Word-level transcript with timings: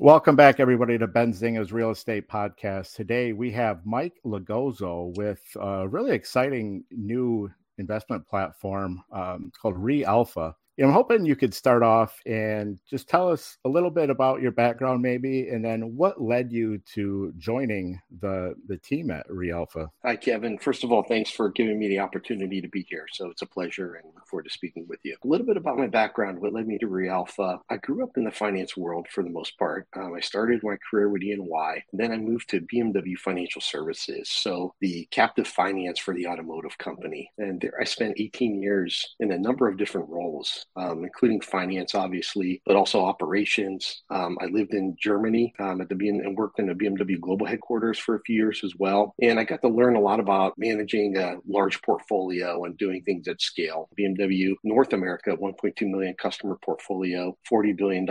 Welcome 0.00 0.34
back, 0.34 0.58
everybody, 0.58 0.98
to 0.98 1.06
Benzinga's 1.06 1.72
Real 1.72 1.90
Estate 1.90 2.28
Podcast. 2.28 2.96
Today 2.96 3.32
we 3.32 3.52
have 3.52 3.86
Mike 3.86 4.14
Logozzo 4.26 5.16
with 5.16 5.40
a 5.54 5.86
really 5.86 6.10
exciting 6.10 6.82
new 6.90 7.48
investment 7.78 8.26
platform 8.26 9.04
um, 9.12 9.52
called 9.56 9.76
ReAlpha. 9.76 10.56
I'm 10.82 10.90
hoping 10.90 11.24
you 11.24 11.36
could 11.36 11.54
start 11.54 11.84
off 11.84 12.18
and 12.26 12.80
just 12.90 13.08
tell 13.08 13.30
us 13.30 13.58
a 13.64 13.68
little 13.68 13.90
bit 13.90 14.10
about 14.10 14.42
your 14.42 14.50
background, 14.50 15.02
maybe, 15.02 15.48
and 15.48 15.64
then 15.64 15.96
what 15.96 16.20
led 16.20 16.50
you 16.50 16.78
to 16.94 17.32
joining 17.38 18.00
the 18.20 18.54
the 18.66 18.76
team 18.78 19.12
at 19.12 19.28
ReAlpha. 19.28 19.88
Hi, 20.04 20.16
Kevin. 20.16 20.58
First 20.58 20.82
of 20.82 20.90
all, 20.90 21.04
thanks 21.04 21.30
for 21.30 21.50
giving 21.50 21.78
me 21.78 21.88
the 21.88 22.00
opportunity 22.00 22.60
to 22.60 22.68
be 22.68 22.84
here. 22.88 23.06
So 23.12 23.30
it's 23.30 23.42
a 23.42 23.46
pleasure 23.46 23.94
and 23.94 24.12
look 24.14 24.26
forward 24.26 24.44
to 24.44 24.50
speaking 24.50 24.86
with 24.88 24.98
you. 25.04 25.16
A 25.22 25.28
little 25.28 25.46
bit 25.46 25.56
about 25.56 25.78
my 25.78 25.86
background, 25.86 26.40
what 26.40 26.52
led 26.52 26.66
me 26.66 26.78
to 26.78 26.86
ReAlpha. 26.86 27.60
I 27.70 27.76
grew 27.76 28.02
up 28.02 28.16
in 28.16 28.24
the 28.24 28.32
finance 28.32 28.76
world 28.76 29.06
for 29.08 29.22
the 29.22 29.30
most 29.30 29.56
part. 29.58 29.86
Um, 29.96 30.14
I 30.14 30.20
started 30.20 30.60
my 30.64 30.76
career 30.90 31.08
with 31.08 31.22
EY, 31.22 31.84
then 31.92 32.10
I 32.10 32.16
moved 32.16 32.50
to 32.50 32.60
BMW 32.60 33.16
Financial 33.16 33.60
Services, 33.60 34.28
so 34.28 34.74
the 34.80 35.06
captive 35.12 35.46
finance 35.46 36.00
for 36.00 36.14
the 36.14 36.26
automotive 36.26 36.76
company. 36.78 37.30
And 37.38 37.60
there 37.60 37.74
I 37.80 37.84
spent 37.84 38.18
18 38.18 38.60
years 38.60 39.14
in 39.20 39.30
a 39.30 39.38
number 39.38 39.68
of 39.68 39.76
different 39.76 40.08
roles 40.08 40.63
um, 40.76 41.04
including 41.04 41.40
finance, 41.40 41.94
obviously, 41.94 42.62
but 42.66 42.76
also 42.76 43.04
operations. 43.04 44.02
Um, 44.10 44.38
I 44.40 44.46
lived 44.46 44.74
in 44.74 44.96
Germany 45.00 45.54
um, 45.58 45.80
at 45.80 45.88
the 45.88 45.94
BM 45.94 46.24
and 46.24 46.36
worked 46.36 46.58
in 46.58 46.66
the 46.66 46.74
BMW 46.74 47.20
global 47.20 47.46
headquarters 47.46 47.98
for 47.98 48.16
a 48.16 48.20
few 48.20 48.36
years 48.36 48.62
as 48.64 48.74
well. 48.76 49.14
And 49.20 49.38
I 49.38 49.44
got 49.44 49.62
to 49.62 49.68
learn 49.68 49.96
a 49.96 50.00
lot 50.00 50.20
about 50.20 50.54
managing 50.58 51.16
a 51.16 51.36
large 51.46 51.80
portfolio 51.82 52.64
and 52.64 52.76
doing 52.76 53.02
things 53.02 53.28
at 53.28 53.40
scale. 53.40 53.88
BMW 53.98 54.54
North 54.62 54.92
America, 54.92 55.36
1.2 55.36 55.88
million 55.88 56.14
customer 56.14 56.58
portfolio, 56.64 57.36
$40 57.50 57.76
billion 57.76 58.06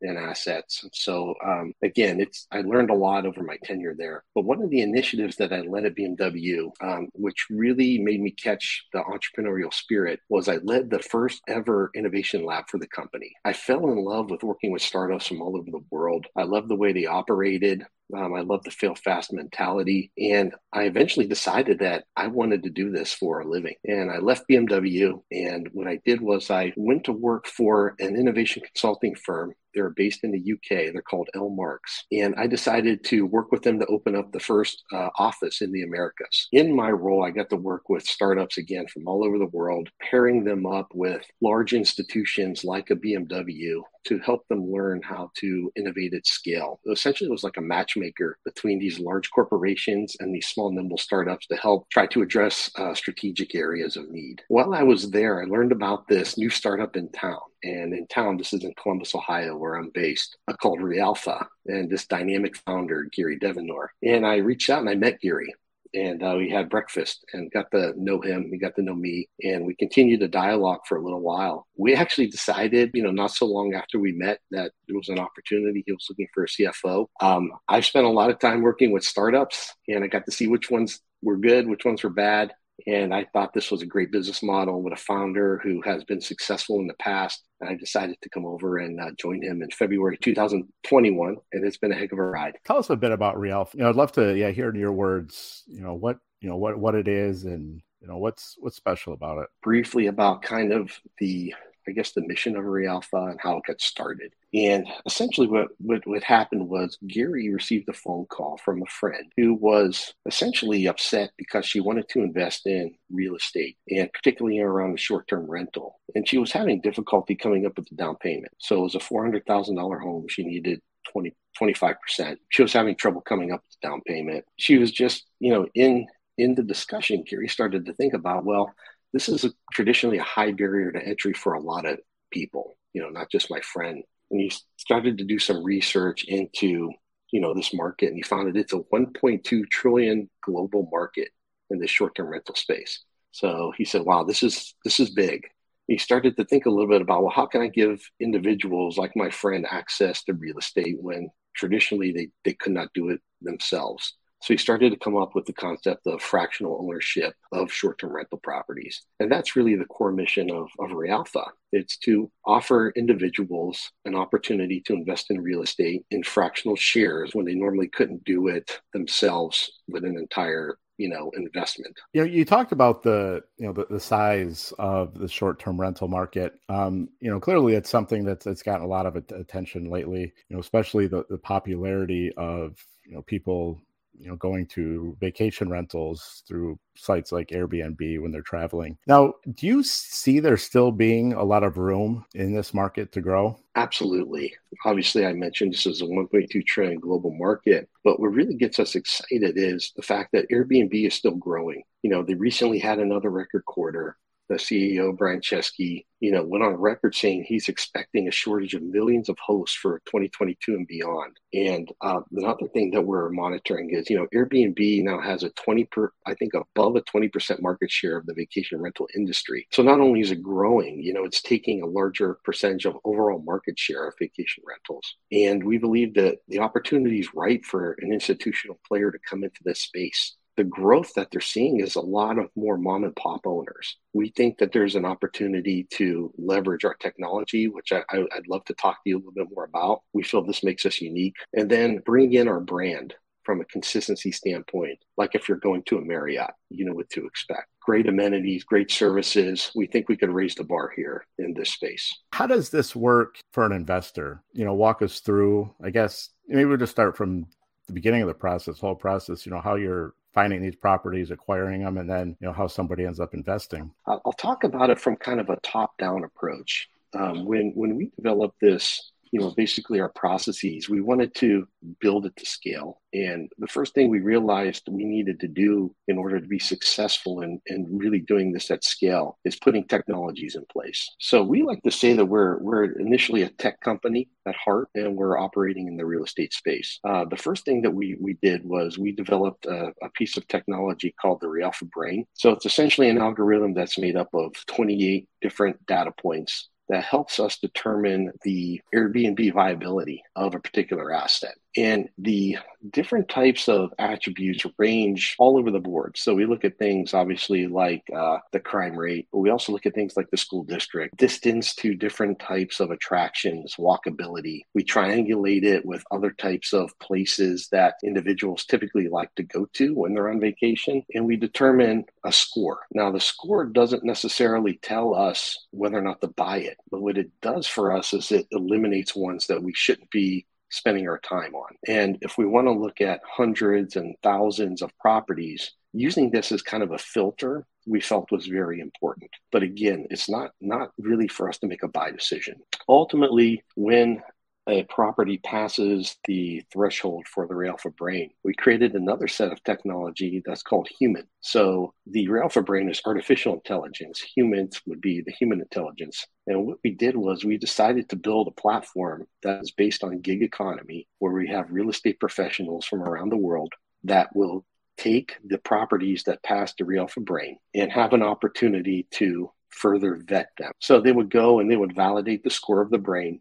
in 0.00 0.16
assets. 0.16 0.84
So 0.92 1.34
um, 1.44 1.72
again, 1.82 2.20
it's 2.20 2.46
I 2.52 2.60
learned 2.60 2.90
a 2.90 2.94
lot 2.94 3.26
over 3.26 3.42
my 3.42 3.56
tenure 3.64 3.94
there. 3.96 4.24
But 4.34 4.44
one 4.44 4.62
of 4.62 4.70
the 4.70 4.82
initiatives 4.82 5.36
that 5.36 5.52
I 5.52 5.60
led 5.62 5.84
at 5.84 5.96
BMW, 5.96 6.70
um, 6.80 7.08
which 7.14 7.46
really 7.50 7.98
made 7.98 8.20
me 8.20 8.30
catch 8.30 8.86
the 8.92 9.00
entrepreneurial 9.00 9.72
spirit, 9.72 10.20
was 10.28 10.48
I 10.48 10.56
led 10.56 10.90
the 10.90 11.00
first 11.00 11.42
ever 11.48 11.67
innovation 11.94 12.44
lab 12.44 12.68
for 12.68 12.78
the 12.78 12.86
company. 12.86 13.32
I 13.44 13.52
fell 13.52 13.90
in 13.90 13.96
love 13.96 14.30
with 14.30 14.42
working 14.42 14.72
with 14.72 14.82
startups 14.82 15.26
from 15.26 15.42
all 15.42 15.56
over 15.56 15.70
the 15.70 15.84
world. 15.90 16.26
I 16.36 16.44
loved 16.44 16.68
the 16.68 16.76
way 16.76 16.92
they 16.92 17.06
operated. 17.06 17.84
Um, 18.16 18.34
I 18.34 18.40
love 18.40 18.64
the 18.64 18.70
fail 18.70 18.94
fast 18.94 19.32
mentality. 19.32 20.10
And 20.18 20.54
I 20.72 20.84
eventually 20.84 21.26
decided 21.26 21.80
that 21.80 22.04
I 22.16 22.28
wanted 22.28 22.62
to 22.62 22.70
do 22.70 22.90
this 22.90 23.12
for 23.12 23.40
a 23.40 23.48
living. 23.48 23.74
And 23.84 24.10
I 24.10 24.18
left 24.18 24.48
BMW. 24.50 25.20
And 25.30 25.68
what 25.72 25.86
I 25.86 26.00
did 26.04 26.20
was 26.20 26.50
I 26.50 26.72
went 26.76 27.04
to 27.04 27.12
work 27.12 27.46
for 27.46 27.94
an 27.98 28.16
innovation 28.16 28.62
consulting 28.62 29.14
firm 29.14 29.54
they're 29.78 29.90
based 29.90 30.24
in 30.24 30.32
the 30.32 30.52
UK. 30.52 30.92
They're 30.92 31.02
called 31.02 31.28
L 31.36 31.50
Marks. 31.50 32.04
And 32.10 32.34
I 32.36 32.48
decided 32.48 33.04
to 33.04 33.26
work 33.26 33.52
with 33.52 33.62
them 33.62 33.78
to 33.78 33.86
open 33.86 34.16
up 34.16 34.32
the 34.32 34.40
first 34.40 34.82
uh, 34.92 35.10
office 35.18 35.60
in 35.60 35.70
the 35.70 35.84
Americas. 35.84 36.48
In 36.50 36.74
my 36.74 36.90
role, 36.90 37.24
I 37.24 37.30
got 37.30 37.48
to 37.50 37.56
work 37.56 37.88
with 37.88 38.02
startups 38.04 38.58
again 38.58 38.88
from 38.88 39.06
all 39.06 39.24
over 39.24 39.38
the 39.38 39.46
world, 39.46 39.88
pairing 40.02 40.42
them 40.42 40.66
up 40.66 40.88
with 40.94 41.24
large 41.40 41.74
institutions 41.74 42.64
like 42.64 42.90
a 42.90 42.96
BMW 42.96 43.80
to 44.08 44.18
help 44.20 44.48
them 44.48 44.72
learn 44.72 45.02
how 45.02 45.30
to 45.36 45.70
innovate 45.76 46.14
at 46.14 46.26
scale. 46.26 46.80
Essentially, 46.90 47.28
it 47.28 47.32
was 47.32 47.44
like 47.44 47.58
a 47.58 47.62
matchmaker 47.62 48.38
between 48.44 48.78
these 48.78 48.98
large 48.98 49.30
corporations 49.30 50.16
and 50.18 50.34
these 50.34 50.48
small, 50.48 50.72
nimble 50.72 50.98
startups 50.98 51.46
to 51.46 51.56
help 51.56 51.88
try 51.90 52.06
to 52.06 52.22
address 52.22 52.70
uh, 52.76 52.94
strategic 52.94 53.54
areas 53.54 53.96
of 53.96 54.10
need. 54.10 54.42
While 54.48 54.74
I 54.74 54.82
was 54.82 55.10
there, 55.10 55.42
I 55.42 55.46
learned 55.46 55.72
about 55.72 56.08
this 56.08 56.38
new 56.38 56.48
startup 56.48 56.96
in 56.96 57.10
town. 57.12 57.38
And 57.62 57.92
in 57.92 58.06
town, 58.06 58.36
this 58.36 58.52
is 58.52 58.64
in 58.64 58.72
Columbus, 58.80 59.14
Ohio, 59.14 59.56
where 59.56 59.74
I'm 59.74 59.90
based, 59.90 60.36
uh, 60.46 60.54
called 60.54 60.80
ReAlpha, 60.80 61.46
and 61.66 61.90
this 61.90 62.06
dynamic 62.06 62.56
founder, 62.56 63.08
Gary 63.12 63.38
Devanur. 63.38 63.88
And 64.02 64.26
I 64.26 64.36
reached 64.36 64.70
out 64.70 64.80
and 64.80 64.88
I 64.88 64.94
met 64.94 65.20
Gary 65.20 65.52
and 65.94 66.22
uh, 66.22 66.34
we 66.36 66.50
had 66.50 66.68
breakfast 66.68 67.24
and 67.32 67.50
got 67.50 67.70
to 67.70 67.92
know 67.96 68.20
him. 68.20 68.50
He 68.50 68.58
got 68.58 68.74
to 68.76 68.82
know 68.82 68.94
me, 68.94 69.28
and 69.42 69.64
we 69.64 69.74
continued 69.74 70.20
the 70.20 70.28
dialogue 70.28 70.80
for 70.86 70.98
a 70.98 71.02
little 71.02 71.20
while. 71.20 71.66
We 71.76 71.94
actually 71.94 72.28
decided, 72.28 72.90
you 72.94 73.02
know, 73.02 73.10
not 73.10 73.30
so 73.30 73.46
long 73.46 73.74
after 73.74 73.98
we 73.98 74.12
met, 74.12 74.40
that 74.50 74.72
there 74.86 74.96
was 74.96 75.08
an 75.08 75.18
opportunity. 75.18 75.82
He 75.86 75.92
was 75.92 76.06
looking 76.08 76.28
for 76.34 76.44
a 76.44 76.46
CFO. 76.46 77.06
Um, 77.20 77.52
I've 77.68 77.86
spent 77.86 78.06
a 78.06 78.10
lot 78.10 78.30
of 78.30 78.38
time 78.38 78.62
working 78.62 78.92
with 78.92 79.04
startups, 79.04 79.74
and 79.88 80.04
I 80.04 80.08
got 80.08 80.26
to 80.26 80.32
see 80.32 80.46
which 80.46 80.70
ones 80.70 81.00
were 81.22 81.36
good, 81.36 81.66
which 81.66 81.84
ones 81.84 82.02
were 82.02 82.10
bad. 82.10 82.52
And 82.86 83.12
I 83.12 83.26
thought 83.32 83.52
this 83.52 83.72
was 83.72 83.82
a 83.82 83.86
great 83.86 84.12
business 84.12 84.42
model 84.42 84.82
with 84.82 84.92
a 84.92 84.96
founder 84.96 85.58
who 85.64 85.82
has 85.82 86.04
been 86.04 86.20
successful 86.20 86.78
in 86.78 86.86
the 86.86 86.94
past. 86.94 87.42
I 87.62 87.74
decided 87.74 88.16
to 88.22 88.28
come 88.28 88.46
over 88.46 88.78
and 88.78 89.00
uh, 89.00 89.10
join 89.18 89.42
him 89.42 89.62
in 89.62 89.70
February 89.70 90.18
2021, 90.20 91.36
and 91.52 91.64
it's 91.64 91.76
been 91.76 91.92
a 91.92 91.96
heck 91.96 92.12
of 92.12 92.18
a 92.18 92.22
ride. 92.22 92.58
Tell 92.64 92.78
us 92.78 92.90
a 92.90 92.96
bit 92.96 93.12
about 93.12 93.38
Real. 93.38 93.68
You 93.74 93.80
know, 93.80 93.88
I'd 93.88 93.96
love 93.96 94.12
to, 94.12 94.36
yeah, 94.36 94.50
hear 94.50 94.68
in 94.70 94.76
your 94.76 94.92
words, 94.92 95.64
you 95.66 95.80
know, 95.80 95.94
what 95.94 96.18
you 96.40 96.48
know 96.48 96.56
what 96.56 96.78
what 96.78 96.94
it 96.94 97.08
is, 97.08 97.44
and 97.44 97.82
you 98.00 98.08
know 98.08 98.18
what's 98.18 98.56
what's 98.60 98.76
special 98.76 99.12
about 99.12 99.38
it. 99.38 99.48
Briefly 99.62 100.06
about 100.06 100.42
kind 100.42 100.72
of 100.72 100.98
the 101.18 101.54
I 101.88 101.92
guess, 101.92 102.12
the 102.12 102.26
mission 102.26 102.56
of 102.56 102.64
ReAlpha 102.64 103.30
and 103.30 103.40
how 103.40 103.56
it 103.56 103.64
got 103.66 103.80
started. 103.80 104.32
And 104.54 104.86
essentially, 105.06 105.46
what, 105.46 105.68
what, 105.78 106.06
what 106.06 106.22
happened 106.22 106.68
was 106.68 106.98
Gary 107.06 107.52
received 107.52 107.88
a 107.88 107.92
phone 107.92 108.26
call 108.26 108.58
from 108.58 108.82
a 108.82 108.86
friend 108.86 109.32
who 109.36 109.54
was 109.54 110.14
essentially 110.26 110.86
upset 110.86 111.30
because 111.36 111.66
she 111.66 111.80
wanted 111.80 112.08
to 112.10 112.20
invest 112.20 112.66
in 112.66 112.94
real 113.10 113.36
estate 113.36 113.76
and 113.90 114.12
particularly 114.12 114.60
around 114.60 114.92
the 114.92 114.98
short 114.98 115.26
term 115.28 115.46
rental. 115.46 116.00
And 116.14 116.28
she 116.28 116.38
was 116.38 116.52
having 116.52 116.80
difficulty 116.80 117.34
coming 117.34 117.66
up 117.66 117.76
with 117.76 117.88
the 117.88 117.96
down 117.96 118.16
payment. 118.16 118.52
So 118.58 118.80
it 118.80 118.82
was 118.82 118.94
a 118.94 118.98
$400,000 118.98 120.00
home. 120.00 120.26
She 120.28 120.44
needed 120.44 120.80
20, 121.12 121.34
25%. 121.60 122.36
She 122.50 122.62
was 122.62 122.72
having 122.72 122.96
trouble 122.96 123.20
coming 123.20 123.52
up 123.52 123.62
with 123.66 123.76
the 123.80 123.88
down 123.88 124.00
payment. 124.06 124.44
She 124.56 124.78
was 124.78 124.92
just, 124.92 125.26
you 125.40 125.52
know, 125.52 125.66
in 125.74 126.06
in 126.38 126.54
the 126.54 126.62
discussion, 126.62 127.24
Gary 127.28 127.48
started 127.48 127.84
to 127.86 127.92
think 127.94 128.14
about, 128.14 128.44
well, 128.44 128.72
this 129.12 129.28
is 129.28 129.44
a, 129.44 129.50
traditionally 129.72 130.18
a 130.18 130.22
high 130.22 130.52
barrier 130.52 130.92
to 130.92 131.02
entry 131.02 131.32
for 131.32 131.54
a 131.54 131.60
lot 131.60 131.86
of 131.86 131.98
people, 132.32 132.76
you 132.92 133.02
know, 133.02 133.08
not 133.08 133.30
just 133.30 133.50
my 133.50 133.60
friend. 133.60 134.02
And 134.30 134.40
he 134.40 134.52
started 134.76 135.18
to 135.18 135.24
do 135.24 135.38
some 135.38 135.64
research 135.64 136.24
into, 136.24 136.92
you 137.32 137.40
know, 137.40 137.54
this 137.54 137.72
market 137.72 138.08
and 138.08 138.16
he 138.16 138.22
found 138.22 138.48
that 138.48 138.58
it's 138.58 138.72
a 138.74 138.80
1.2 138.92 139.68
trillion 139.70 140.28
global 140.42 140.88
market 140.92 141.28
in 141.70 141.78
the 141.78 141.86
short-term 141.86 142.28
rental 142.28 142.54
space. 142.54 143.02
So 143.30 143.72
he 143.76 143.84
said, 143.84 144.02
wow, 144.02 144.24
this 144.24 144.42
is 144.42 144.74
this 144.84 145.00
is 145.00 145.10
big. 145.10 145.42
He 145.86 145.96
started 145.96 146.36
to 146.36 146.44
think 146.44 146.66
a 146.66 146.70
little 146.70 146.88
bit 146.88 147.00
about, 147.00 147.22
well, 147.22 147.32
how 147.34 147.46
can 147.46 147.62
I 147.62 147.68
give 147.68 148.02
individuals 148.20 148.98
like 148.98 149.12
my 149.16 149.30
friend 149.30 149.66
access 149.70 150.22
to 150.24 150.34
real 150.34 150.58
estate 150.58 150.96
when 151.00 151.30
traditionally 151.56 152.12
they, 152.12 152.28
they 152.44 152.52
could 152.54 152.72
not 152.72 152.88
do 152.92 153.08
it 153.08 153.20
themselves? 153.40 154.17
So 154.40 154.54
he 154.54 154.58
started 154.58 154.90
to 154.90 154.98
come 154.98 155.16
up 155.16 155.34
with 155.34 155.46
the 155.46 155.52
concept 155.52 156.06
of 156.06 156.22
fractional 156.22 156.78
ownership 156.80 157.34
of 157.52 157.72
short 157.72 157.98
term 157.98 158.12
rental 158.12 158.38
properties. 158.38 159.02
And 159.20 159.30
that's 159.30 159.56
really 159.56 159.74
the 159.74 159.84
core 159.84 160.12
mission 160.12 160.50
of, 160.50 160.68
of 160.78 160.90
ReAlpha. 160.90 161.46
It's 161.72 161.98
to 161.98 162.30
offer 162.44 162.90
individuals 162.96 163.90
an 164.04 164.14
opportunity 164.14 164.80
to 164.86 164.94
invest 164.94 165.30
in 165.30 165.40
real 165.40 165.62
estate 165.62 166.04
in 166.10 166.22
fractional 166.22 166.76
shares 166.76 167.34
when 167.34 167.46
they 167.46 167.54
normally 167.54 167.88
couldn't 167.88 168.24
do 168.24 168.48
it 168.48 168.80
themselves 168.92 169.70
with 169.88 170.04
an 170.04 170.16
entire 170.16 170.78
you 170.98 171.08
know 171.08 171.30
investment 171.36 171.96
you 172.12 172.20
know 172.20 172.26
you 172.26 172.44
talked 172.44 172.72
about 172.72 173.02
the 173.02 173.40
you 173.56 173.66
know 173.66 173.72
the, 173.72 173.86
the 173.88 174.00
size 174.00 174.72
of 174.80 175.16
the 175.16 175.28
short-term 175.28 175.80
rental 175.80 176.08
market 176.08 176.54
um 176.68 177.08
you 177.20 177.30
know 177.30 177.38
clearly 177.38 177.74
it's 177.74 177.88
something 177.88 178.24
that's 178.24 178.44
that's 178.44 178.62
gotten 178.62 178.84
a 178.84 178.88
lot 178.88 179.06
of 179.06 179.14
attention 179.14 179.88
lately 179.88 180.32
you 180.48 180.56
know 180.56 180.58
especially 180.58 181.06
the, 181.06 181.24
the 181.30 181.38
popularity 181.38 182.32
of 182.36 182.84
you 183.06 183.14
know 183.14 183.22
people 183.22 183.80
you 184.18 184.28
know 184.28 184.36
going 184.36 184.66
to 184.66 185.16
vacation 185.20 185.68
rentals 185.68 186.42
through 186.46 186.78
sites 186.96 187.32
like 187.32 187.48
Airbnb 187.48 188.20
when 188.20 188.32
they're 188.32 188.42
traveling. 188.42 188.98
Now, 189.06 189.34
do 189.54 189.66
you 189.66 189.82
see 189.82 190.40
there 190.40 190.56
still 190.56 190.90
being 190.90 191.32
a 191.32 191.44
lot 191.44 191.62
of 191.62 191.78
room 191.78 192.24
in 192.34 192.54
this 192.54 192.74
market 192.74 193.12
to 193.12 193.20
grow? 193.20 193.58
Absolutely. 193.76 194.54
Obviously, 194.84 195.24
I 195.24 195.32
mentioned 195.32 195.72
this 195.72 195.86
is 195.86 196.02
a 196.02 196.06
1.2 196.06 196.66
trillion 196.66 196.98
global 196.98 197.32
market, 197.34 197.88
but 198.04 198.18
what 198.18 198.32
really 198.32 198.54
gets 198.54 198.78
us 198.78 198.94
excited 198.94 199.56
is 199.56 199.92
the 199.96 200.02
fact 200.02 200.30
that 200.32 200.50
Airbnb 200.50 201.06
is 201.06 201.14
still 201.14 201.36
growing. 201.36 201.82
You 202.02 202.10
know, 202.10 202.22
they 202.22 202.34
recently 202.34 202.78
had 202.78 202.98
another 202.98 203.30
record 203.30 203.64
quarter 203.66 204.16
the 204.48 204.56
CEO 204.56 205.16
Brian 205.16 205.40
Chesky, 205.40 206.04
you 206.20 206.32
know, 206.32 206.42
went 206.42 206.64
on 206.64 206.74
record 206.74 207.14
saying 207.14 207.44
he's 207.44 207.68
expecting 207.68 208.26
a 208.26 208.32
shortage 208.32 208.74
of 208.74 208.82
millions 208.82 209.28
of 209.28 209.38
hosts 209.38 209.76
for 209.76 210.00
2022 210.06 210.74
and 210.74 210.86
beyond. 210.86 211.36
And 211.52 211.90
uh, 212.00 212.20
another 212.32 212.66
thing 212.68 212.90
that 212.92 213.02
we're 213.02 213.28
monitoring 213.30 213.90
is, 213.90 214.10
you 214.10 214.16
know, 214.16 214.26
Airbnb 214.34 215.04
now 215.04 215.20
has 215.20 215.42
a 215.42 215.50
20 215.50 215.84
per, 215.86 216.12
I 216.26 216.34
think 216.34 216.54
above 216.54 216.96
a 216.96 217.02
20% 217.02 217.62
market 217.62 217.90
share 217.90 218.16
of 218.16 218.26
the 218.26 218.34
vacation 218.34 218.80
rental 218.80 219.08
industry. 219.14 219.66
So 219.70 219.82
not 219.82 220.00
only 220.00 220.20
is 220.20 220.30
it 220.30 220.42
growing, 220.42 221.00
you 221.00 221.12
know, 221.12 221.24
it's 221.24 221.42
taking 221.42 221.82
a 221.82 221.86
larger 221.86 222.38
percentage 222.44 222.86
of 222.86 222.96
overall 223.04 223.42
market 223.44 223.78
share 223.78 224.08
of 224.08 224.14
vacation 224.18 224.64
rentals. 224.66 225.14
And 225.30 225.62
we 225.62 225.78
believe 225.78 226.14
that 226.14 226.38
the 226.48 226.58
opportunity 226.58 227.20
is 227.20 227.34
right 227.34 227.64
for 227.64 227.96
an 228.00 228.12
institutional 228.12 228.80
player 228.86 229.10
to 229.10 229.18
come 229.28 229.44
into 229.44 229.60
this 229.64 229.82
space 229.82 230.36
the 230.58 230.64
growth 230.64 231.14
that 231.14 231.30
they're 231.30 231.40
seeing 231.40 231.78
is 231.78 231.94
a 231.94 232.00
lot 232.00 232.36
of 232.36 232.50
more 232.56 232.76
mom 232.76 233.04
and 233.04 233.14
pop 233.14 233.46
owners. 233.46 233.96
We 234.12 234.30
think 234.30 234.58
that 234.58 234.72
there's 234.72 234.96
an 234.96 235.04
opportunity 235.04 235.86
to 235.92 236.34
leverage 236.36 236.84
our 236.84 236.94
technology, 236.94 237.68
which 237.68 237.92
I, 237.92 238.02
would 238.12 238.48
love 238.48 238.64
to 238.64 238.74
talk 238.74 238.96
to 239.04 239.10
you 239.10 239.16
a 239.16 239.18
little 239.18 239.32
bit 239.32 239.46
more 239.54 239.64
about. 239.64 240.02
We 240.12 240.24
feel 240.24 240.42
this 240.42 240.64
makes 240.64 240.84
us 240.84 241.00
unique, 241.00 241.36
and 241.54 241.70
then 241.70 242.02
bring 242.04 242.32
in 242.32 242.48
our 242.48 242.58
brand 242.58 243.14
from 243.44 243.60
a 243.60 243.66
consistency 243.66 244.32
standpoint. 244.32 244.98
Like 245.16 245.36
if 245.36 245.48
you're 245.48 245.58
going 245.58 245.84
to 245.84 245.98
a 245.98 246.04
Marriott, 246.04 246.50
you 246.70 246.84
know 246.84 246.92
what 246.92 247.08
to 247.10 247.24
expect. 247.24 247.68
Great 247.80 248.08
amenities, 248.08 248.64
great 248.64 248.90
services. 248.90 249.70
We 249.76 249.86
think 249.86 250.08
we 250.08 250.16
could 250.16 250.30
raise 250.30 250.56
the 250.56 250.64
bar 250.64 250.92
here 250.96 251.24
in 251.38 251.54
this 251.54 251.70
space. 251.70 252.12
How 252.32 252.48
does 252.48 252.70
this 252.70 252.96
work 252.96 253.38
for 253.52 253.64
an 253.64 253.70
investor? 253.70 254.42
You 254.54 254.64
know, 254.64 254.74
walk 254.74 255.02
us 255.02 255.20
through, 255.20 255.72
I 255.80 255.90
guess, 255.90 256.30
maybe 256.48 256.64
we'll 256.64 256.78
just 256.78 256.92
start 256.92 257.16
from 257.16 257.46
the 257.86 257.92
beginning 257.92 258.22
of 258.22 258.28
the 258.28 258.34
process, 258.34 258.80
whole 258.80 258.96
process, 258.96 259.46
you 259.46 259.52
know, 259.52 259.60
how 259.60 259.76
you're 259.76 260.14
finding 260.38 260.62
these 260.62 260.76
properties, 260.76 261.32
acquiring 261.32 261.82
them, 261.82 261.98
and 261.98 262.08
then, 262.08 262.36
you 262.38 262.46
know, 262.46 262.52
how 262.52 262.68
somebody 262.68 263.04
ends 263.04 263.18
up 263.18 263.34
investing. 263.34 263.90
I'll 264.06 264.38
talk 264.38 264.62
about 264.62 264.88
it 264.88 264.96
from 265.00 265.16
kind 265.16 265.40
of 265.40 265.48
a 265.48 265.56
top 265.64 265.98
down 265.98 266.22
approach. 266.22 266.88
Um, 267.12 267.44
when, 267.44 267.72
when 267.74 267.96
we 267.96 268.12
developed 268.14 268.60
this 268.60 269.10
you 269.32 269.40
know, 269.40 269.50
basically 269.50 270.00
our 270.00 270.08
processes. 270.10 270.88
We 270.88 271.00
wanted 271.00 271.34
to 271.36 271.66
build 272.00 272.26
it 272.26 272.36
to 272.36 272.46
scale. 272.46 273.00
And 273.12 273.50
the 273.58 273.66
first 273.66 273.94
thing 273.94 274.10
we 274.10 274.20
realized 274.20 274.88
we 274.90 275.04
needed 275.04 275.40
to 275.40 275.48
do 275.48 275.94
in 276.08 276.18
order 276.18 276.40
to 276.40 276.46
be 276.46 276.58
successful 276.58 277.40
in, 277.40 277.60
in 277.66 277.86
really 277.90 278.20
doing 278.20 278.52
this 278.52 278.70
at 278.70 278.84
scale 278.84 279.38
is 279.44 279.56
putting 279.56 279.84
technologies 279.84 280.56
in 280.56 280.64
place. 280.70 281.08
So 281.18 281.42
we 281.42 281.62
like 281.62 281.82
to 281.82 281.90
say 281.90 282.12
that 282.14 282.26
we're, 282.26 282.58
we're 282.58 282.98
initially 282.98 283.42
a 283.42 283.48
tech 283.48 283.80
company 283.80 284.28
at 284.46 284.54
heart 284.56 284.88
and 284.94 285.16
we're 285.16 285.38
operating 285.38 285.88
in 285.88 285.96
the 285.96 286.04
real 286.04 286.24
estate 286.24 286.52
space. 286.52 286.98
Uh, 287.04 287.24
the 287.24 287.36
first 287.36 287.64
thing 287.64 287.82
that 287.82 287.94
we, 287.94 288.16
we 288.20 288.34
did 288.42 288.64
was 288.64 288.98
we 288.98 289.12
developed 289.12 289.66
a, 289.66 289.92
a 290.02 290.10
piece 290.14 290.36
of 290.36 290.46
technology 290.48 291.14
called 291.20 291.40
the 291.40 291.46
Realpha 291.46 291.90
Brain. 291.90 292.26
So 292.34 292.50
it's 292.50 292.66
essentially 292.66 293.08
an 293.08 293.18
algorithm 293.18 293.74
that's 293.74 293.98
made 293.98 294.16
up 294.16 294.28
of 294.34 294.52
28 294.66 295.28
different 295.40 295.84
data 295.86 296.12
points 296.20 296.68
that 296.88 297.04
helps 297.04 297.38
us 297.38 297.58
determine 297.58 298.32
the 298.42 298.80
Airbnb 298.94 299.52
viability 299.52 300.22
of 300.36 300.54
a 300.54 300.60
particular 300.60 301.12
asset. 301.12 301.54
And 301.78 302.08
the 302.18 302.58
different 302.90 303.28
types 303.28 303.68
of 303.68 303.92
attributes 304.00 304.66
range 304.78 305.36
all 305.38 305.58
over 305.58 305.70
the 305.70 305.78
board. 305.78 306.16
So 306.18 306.34
we 306.34 306.44
look 306.44 306.64
at 306.64 306.76
things 306.76 307.14
obviously 307.14 307.68
like 307.68 308.02
uh, 308.14 308.38
the 308.50 308.58
crime 308.58 308.96
rate, 308.96 309.28
but 309.30 309.38
we 309.38 309.50
also 309.50 309.72
look 309.72 309.86
at 309.86 309.94
things 309.94 310.16
like 310.16 310.28
the 310.30 310.36
school 310.36 310.64
district, 310.64 311.16
distance 311.16 311.76
to 311.76 311.94
different 311.94 312.40
types 312.40 312.80
of 312.80 312.90
attractions, 312.90 313.76
walkability. 313.78 314.62
We 314.74 314.84
triangulate 314.84 315.62
it 315.62 315.86
with 315.86 316.02
other 316.10 316.32
types 316.32 316.72
of 316.72 316.90
places 316.98 317.68
that 317.70 317.94
individuals 318.02 318.64
typically 318.64 319.08
like 319.08 319.32
to 319.36 319.44
go 319.44 319.66
to 319.74 319.94
when 319.94 320.14
they're 320.14 320.30
on 320.30 320.40
vacation, 320.40 321.04
and 321.14 321.26
we 321.26 321.36
determine 321.36 322.06
a 322.24 322.32
score. 322.32 322.80
Now, 322.92 323.12
the 323.12 323.20
score 323.20 323.66
doesn't 323.66 324.04
necessarily 324.04 324.80
tell 324.82 325.14
us 325.14 325.66
whether 325.70 325.98
or 325.98 326.02
not 326.02 326.20
to 326.22 326.28
buy 326.28 326.58
it, 326.58 326.78
but 326.90 327.02
what 327.02 327.18
it 327.18 327.30
does 327.40 327.68
for 327.68 327.96
us 327.96 328.12
is 328.12 328.32
it 328.32 328.48
eliminates 328.50 329.14
ones 329.14 329.46
that 329.46 329.62
we 329.62 329.72
shouldn't 329.74 330.10
be 330.10 330.44
spending 330.70 331.08
our 331.08 331.18
time 331.18 331.54
on. 331.54 331.74
And 331.86 332.18
if 332.20 332.38
we 332.38 332.46
want 332.46 332.66
to 332.66 332.72
look 332.72 333.00
at 333.00 333.20
hundreds 333.26 333.96
and 333.96 334.14
thousands 334.22 334.82
of 334.82 334.96
properties, 334.98 335.72
using 335.92 336.30
this 336.30 336.52
as 336.52 336.62
kind 336.62 336.82
of 336.82 336.92
a 336.92 336.98
filter 336.98 337.66
we 337.88 338.00
felt 338.00 338.30
was 338.30 338.46
very 338.46 338.80
important. 338.80 339.30
But 339.50 339.62
again, 339.62 340.06
it's 340.10 340.28
not 340.28 340.50
not 340.60 340.90
really 340.98 341.26
for 341.26 341.48
us 341.48 341.58
to 341.58 341.66
make 341.66 341.82
a 341.82 341.88
buy 341.88 342.10
decision. 342.10 342.56
Ultimately, 342.88 343.64
when 343.76 344.22
a 344.68 344.84
property 344.84 345.38
passes 345.38 346.16
the 346.26 346.62
threshold 346.70 347.26
for 347.26 347.46
the 347.46 347.54
Realpha 347.54 347.94
brain, 347.96 348.30
we 348.44 348.52
created 348.54 348.94
another 348.94 349.26
set 349.26 349.50
of 349.50 349.62
technology 349.64 350.42
that's 350.44 350.62
called 350.62 350.88
human. 350.98 351.26
So 351.40 351.94
the 352.06 352.28
Realpha 352.28 352.64
brain 352.64 352.90
is 352.90 353.00
artificial 353.04 353.54
intelligence. 353.54 354.20
Humans 354.36 354.82
would 354.86 355.00
be 355.00 355.22
the 355.22 355.32
human 355.32 355.60
intelligence. 355.60 356.26
And 356.46 356.66
what 356.66 356.78
we 356.84 356.90
did 356.90 357.16
was 357.16 357.44
we 357.44 357.56
decided 357.56 358.08
to 358.08 358.16
build 358.16 358.48
a 358.48 358.60
platform 358.60 359.26
that 359.42 359.62
is 359.62 359.70
based 359.70 360.04
on 360.04 360.20
gig 360.20 360.42
economy, 360.42 361.08
where 361.18 361.32
we 361.32 361.48
have 361.48 361.70
real 361.70 361.88
estate 361.88 362.20
professionals 362.20 362.84
from 362.84 363.02
around 363.02 363.30
the 363.30 363.36
world 363.36 363.72
that 364.04 364.34
will 364.36 364.64
take 364.98 365.36
the 365.44 365.58
properties 365.58 366.24
that 366.24 366.42
pass 366.42 366.74
the 366.74 366.84
Realpha 366.84 367.24
brain 367.24 367.56
and 367.74 367.90
have 367.90 368.12
an 368.12 368.22
opportunity 368.22 369.06
to 369.12 369.50
further 369.70 370.16
vet 370.26 370.50
them. 370.58 370.72
So 370.80 371.00
they 371.00 371.12
would 371.12 371.30
go 371.30 371.60
and 371.60 371.70
they 371.70 371.76
would 371.76 371.94
validate 371.94 372.42
the 372.42 372.50
score 372.50 372.80
of 372.80 372.90
the 372.90 372.98
brain 372.98 373.40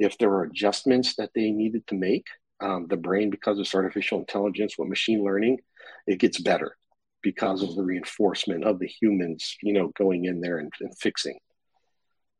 if 0.00 0.16
there 0.18 0.30
were 0.30 0.44
adjustments 0.44 1.14
that 1.16 1.30
they 1.34 1.50
needed 1.50 1.86
to 1.86 1.94
make, 1.94 2.26
um, 2.60 2.86
the 2.88 2.96
brain, 2.96 3.30
because 3.30 3.58
of 3.58 3.68
artificial 3.74 4.18
intelligence 4.18 4.76
with 4.76 4.88
machine 4.88 5.22
learning, 5.22 5.58
it 6.06 6.18
gets 6.18 6.40
better 6.40 6.76
because 7.22 7.62
of 7.62 7.76
the 7.76 7.82
reinforcement 7.82 8.64
of 8.64 8.78
the 8.78 8.86
humans, 8.86 9.56
you 9.62 9.72
know, 9.72 9.88
going 9.98 10.24
in 10.24 10.40
there 10.40 10.58
and, 10.58 10.72
and 10.80 10.98
fixing. 10.98 11.38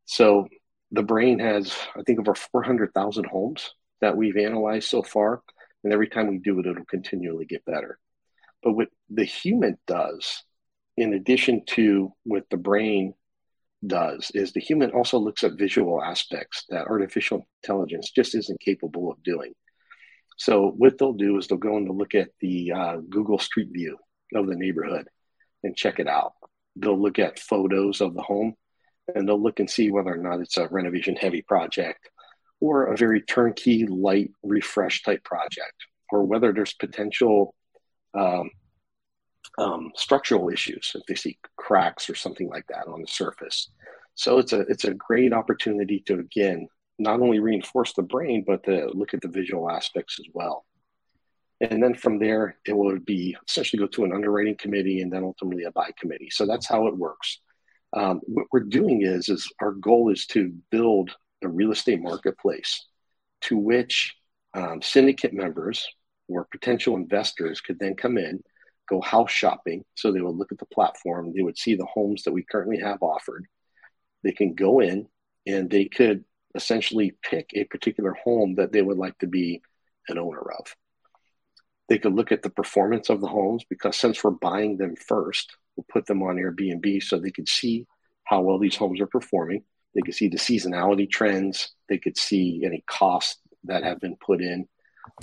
So 0.07 0.49
the 0.91 1.03
brain 1.03 1.39
has, 1.39 1.77
I 1.97 2.03
think, 2.03 2.19
over 2.19 2.35
400,000 2.35 3.27
homes 3.27 3.71
that 4.01 4.17
we've 4.17 4.37
analyzed 4.37 4.89
so 4.89 5.03
far. 5.03 5.43
And 5.85 5.93
every 5.93 6.09
time 6.09 6.29
we 6.29 6.39
do 6.39 6.59
it, 6.59 6.67
it'll 6.67 6.85
continually 6.87 7.45
get 7.45 7.65
better. 7.65 7.99
But 8.63 8.73
what 8.73 8.89
the 9.11 9.25
human 9.25 9.79
does, 9.87 10.43
in 10.97 11.15
addition 11.15 11.65
to 11.67 12.13
what 12.25 12.45
the 12.51 12.57
brain 12.57 13.15
does 13.87 14.31
is 14.35 14.53
the 14.53 14.61
human 14.61 14.91
also 14.91 15.19
looks 15.19 15.43
at 15.45 15.59
visual 15.59 16.03
aspects 16.03 16.65
that 16.69 16.87
artificial 16.87 17.47
intelligence 17.63 18.11
just 18.11 18.35
isn't 18.35 18.61
capable 18.61 19.11
of 19.11 19.23
doing. 19.23 19.53
So 20.37 20.73
what 20.77 20.99
they'll 20.99 21.13
do 21.13 21.39
is 21.39 21.47
they'll 21.47 21.59
go 21.59 21.77
and 21.77 21.87
they'll 21.87 21.97
look 21.97 22.15
at 22.15 22.31
the 22.41 22.73
uh, 22.73 22.97
Google 23.09 23.39
Street 23.39 23.69
View 23.73 23.99
of 24.35 24.47
the 24.47 24.57
neighborhood 24.57 25.09
and 25.63 25.77
check 25.77 25.99
it 25.99 26.09
out. 26.09 26.33
They'll 26.77 27.01
look 27.01 27.19
at 27.19 27.39
photos 27.39 28.01
of 28.01 28.15
the 28.15 28.23
home 28.23 28.55
and 29.15 29.29
they'll 29.29 29.43
look 29.43 29.61
and 29.61 29.69
see 29.69 29.91
whether 29.91 30.13
or 30.13 30.17
not 30.17 30.41
it's 30.41 30.57
a 30.57 30.69
renovation 30.69 31.17
heavy 31.17 31.43
project 31.43 32.09
or 32.61 32.87
a 32.87 32.97
very 32.97 33.23
turnkey 33.23 33.87
light 33.87 34.31
refresh 34.43 35.03
type 35.03 35.25
project 35.25 35.75
or 36.11 36.25
whether 36.25 36.53
there's 36.53 36.75
potential 36.75 37.55
um, 38.15 38.51
um, 39.61 39.93
structural 39.95 40.49
issues 40.49 40.93
if 40.95 41.05
they 41.07 41.15
see 41.15 41.39
cracks 41.57 42.09
or 42.09 42.15
something 42.15 42.49
like 42.49 42.67
that 42.69 42.89
on 42.89 43.03
the 43.03 43.07
surface. 43.07 43.69
So 44.15 44.39
it's 44.39 44.53
a 44.53 44.61
it's 44.61 44.85
a 44.85 44.95
great 44.95 45.33
opportunity 45.33 46.01
to 46.07 46.15
again 46.15 46.67
not 46.99 47.21
only 47.21 47.41
reinforce 47.41 47.93
the 47.93 48.03
brain 48.03 48.45
but 48.47 48.65
to 48.65 48.91
look 48.95 49.15
at 49.15 49.21
the 49.21 49.29
visual 49.29 49.71
aspects 49.71 50.19
as 50.19 50.27
well. 50.33 50.65
And 51.61 51.83
then 51.83 51.95
from 51.95 52.19
there, 52.19 52.57
it 52.67 52.75
would 52.75 53.05
be 53.05 53.37
essentially 53.47 53.81
go 53.81 53.87
to 53.89 54.05
an 54.05 54.15
underwriting 54.15 54.57
committee 54.57 55.03
and 55.03 55.13
then 55.13 55.25
ultimately 55.25 55.65
a 55.65 55.71
buy 55.71 55.91
committee. 55.99 56.31
So 56.31 56.47
that's 56.47 56.67
how 56.67 56.87
it 56.87 56.97
works. 56.97 57.41
Um, 57.95 58.21
what 58.25 58.47
we're 58.51 58.61
doing 58.61 59.03
is 59.03 59.29
is 59.29 59.53
our 59.61 59.73
goal 59.73 60.11
is 60.11 60.27
to 60.29 60.55
build 60.71 61.11
a 61.43 61.49
real 61.49 61.73
estate 61.73 62.01
marketplace 62.01 62.87
to 63.43 63.59
which 63.59 64.15
um, 64.55 64.81
syndicate 64.81 65.35
members 65.35 65.87
or 66.29 66.47
potential 66.51 66.97
investors 66.97 67.61
could 67.61 67.79
then 67.79 67.95
come 67.95 68.17
in 68.17 68.43
go 68.91 69.01
house 69.01 69.31
shopping. 69.31 69.85
So 69.95 70.13
they 70.13 70.21
would 70.21 70.35
look 70.35 70.53
at 70.53 70.59
the 70.59 70.67
platform, 70.67 71.33
they 71.35 71.43
would 71.43 71.57
see 71.57 71.77
the 71.77 71.87
homes 71.87 72.25
that 72.25 72.33
we 72.33 72.43
currently 72.43 72.81
have 72.81 73.03
offered. 73.03 73.47
They 74.23 74.33
can 74.33 74.55
go 74.55 74.81
in 74.81 75.07
and 75.47 75.71
they 75.71 75.87
could 75.87 76.25
essentially 76.55 77.17
pick 77.23 77.51
a 77.55 77.65
particular 77.65 78.13
home 78.25 78.57
that 78.57 78.73
they 78.73 78.83
would 78.83 78.99
like 78.99 79.17
to 79.19 79.27
be 79.27 79.63
an 80.09 80.19
owner 80.19 80.43
of. 80.59 80.75
They 81.89 81.99
could 81.99 82.15
look 82.15 82.33
at 82.33 82.43
the 82.43 82.51
performance 82.51 83.09
of 83.09 83.21
the 83.21 83.29
homes 83.29 83.65
because 83.69 83.97
since 83.97 84.23
we're 84.23 84.31
buying 84.31 84.77
them 84.77 84.97
first, 84.97 85.57
we'll 85.77 85.87
put 85.89 86.07
them 86.07 86.23
on 86.23 86.37
Airbnb 86.37 87.03
so 87.03 87.19
they 87.19 87.31
could 87.31 87.49
see 87.49 87.87
how 88.25 88.43
well 88.43 88.59
these 88.59 88.77
homes 88.77 89.01
are 89.01 89.07
performing. 89.07 89.65
They 89.95 90.03
could 90.03 90.15
see 90.15 90.29
the 90.29 90.37
seasonality 90.37 91.11
trends. 91.11 91.75
They 91.89 91.99
could 91.99 92.17
see 92.17 92.63
any 92.65 92.85
costs 92.87 93.39
that 93.65 93.83
have 93.83 94.01
been 94.01 94.17
put 94.17 94.41
in 94.41 94.69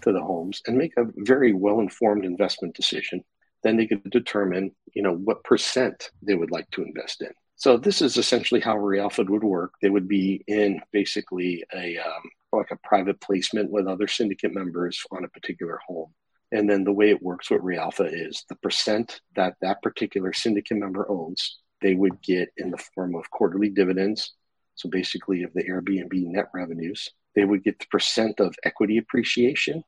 to 0.02 0.12
the 0.12 0.22
homes 0.22 0.62
and 0.68 0.78
make 0.78 0.94
a 0.98 1.06
very 1.18 1.54
well 1.54 1.80
informed 1.80 2.26
investment 2.26 2.76
decision 2.76 3.24
then 3.68 3.78
they 3.78 3.88
could 3.88 4.10
determine, 4.10 4.72
you 4.94 5.04
know, 5.04 5.14
what 5.14 5.44
percent 5.44 6.12
they 6.22 6.36
would 6.36 6.52
like 6.52 6.70
to 6.72 6.84
invest 6.84 7.22
in. 7.22 7.32
So 7.58 7.76
this 7.76 8.02
is 8.02 8.18
essentially 8.18 8.62
how 8.62 8.78
Realpha 8.78 9.28
would 9.28 9.44
work. 9.44 9.74
They 9.82 9.90
would 9.90 10.08
be 10.08 10.44
in 10.48 10.80
basically 10.92 11.66
a 11.74 11.98
um, 11.98 12.24
like 12.54 12.72
a 12.72 12.88
private 12.88 13.20
placement 13.20 13.72
with 13.72 13.88
other 13.88 14.08
syndicate 14.08 14.54
members 14.54 15.04
on 15.12 15.26
a 15.26 15.30
particular 15.30 15.80
home. 15.88 16.14
And 16.52 16.70
then 16.70 16.84
the 16.84 16.94
way 16.94 17.10
it 17.10 17.22
works 17.22 17.50
with 17.50 17.62
Realpha 17.62 18.10
is 18.12 18.46
the 18.48 18.56
percent 18.56 19.20
that 19.36 19.56
that 19.62 19.82
particular 19.82 20.32
syndicate 20.34 20.78
member 20.78 21.10
owns, 21.12 21.58
they 21.82 21.94
would 21.94 22.22
get 22.22 22.50
in 22.58 22.72
the 22.72 22.84
form 22.96 23.16
of 23.16 23.30
quarterly 23.32 23.70
dividends. 23.70 24.34
So 24.76 24.88
basically, 24.90 25.44
of 25.44 25.52
the 25.54 25.64
Airbnb 25.64 26.14
net 26.28 26.50
revenues, 26.54 27.10
they 27.36 27.44
would 27.44 27.64
get 27.64 27.80
the 27.80 27.88
percent 27.92 28.40
of 28.40 28.56
equity 28.64 28.98
appreciation 28.98 29.84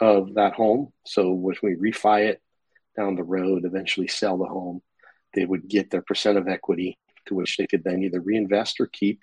of 0.00 0.34
that 0.34 0.52
home. 0.52 0.92
So 1.06 1.32
when 1.32 1.56
we 1.62 1.74
refi 1.76 2.26
it, 2.26 2.42
down 2.96 3.14
the 3.14 3.24
road, 3.24 3.64
eventually 3.64 4.08
sell 4.08 4.38
the 4.38 4.46
home, 4.46 4.80
they 5.34 5.44
would 5.44 5.68
get 5.68 5.90
their 5.90 6.02
percent 6.02 6.38
of 6.38 6.48
equity 6.48 6.98
to 7.26 7.34
which 7.34 7.56
they 7.56 7.66
could 7.66 7.84
then 7.84 8.02
either 8.02 8.20
reinvest 8.20 8.80
or 8.80 8.86
keep. 8.86 9.20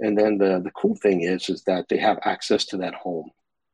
And 0.00 0.16
then 0.16 0.38
the, 0.38 0.60
the 0.62 0.70
cool 0.70 0.96
thing 0.96 1.22
is, 1.22 1.48
is 1.48 1.62
that 1.64 1.86
they 1.88 1.98
have 1.98 2.18
access 2.22 2.64
to 2.66 2.76
that 2.78 2.94
home 2.94 3.30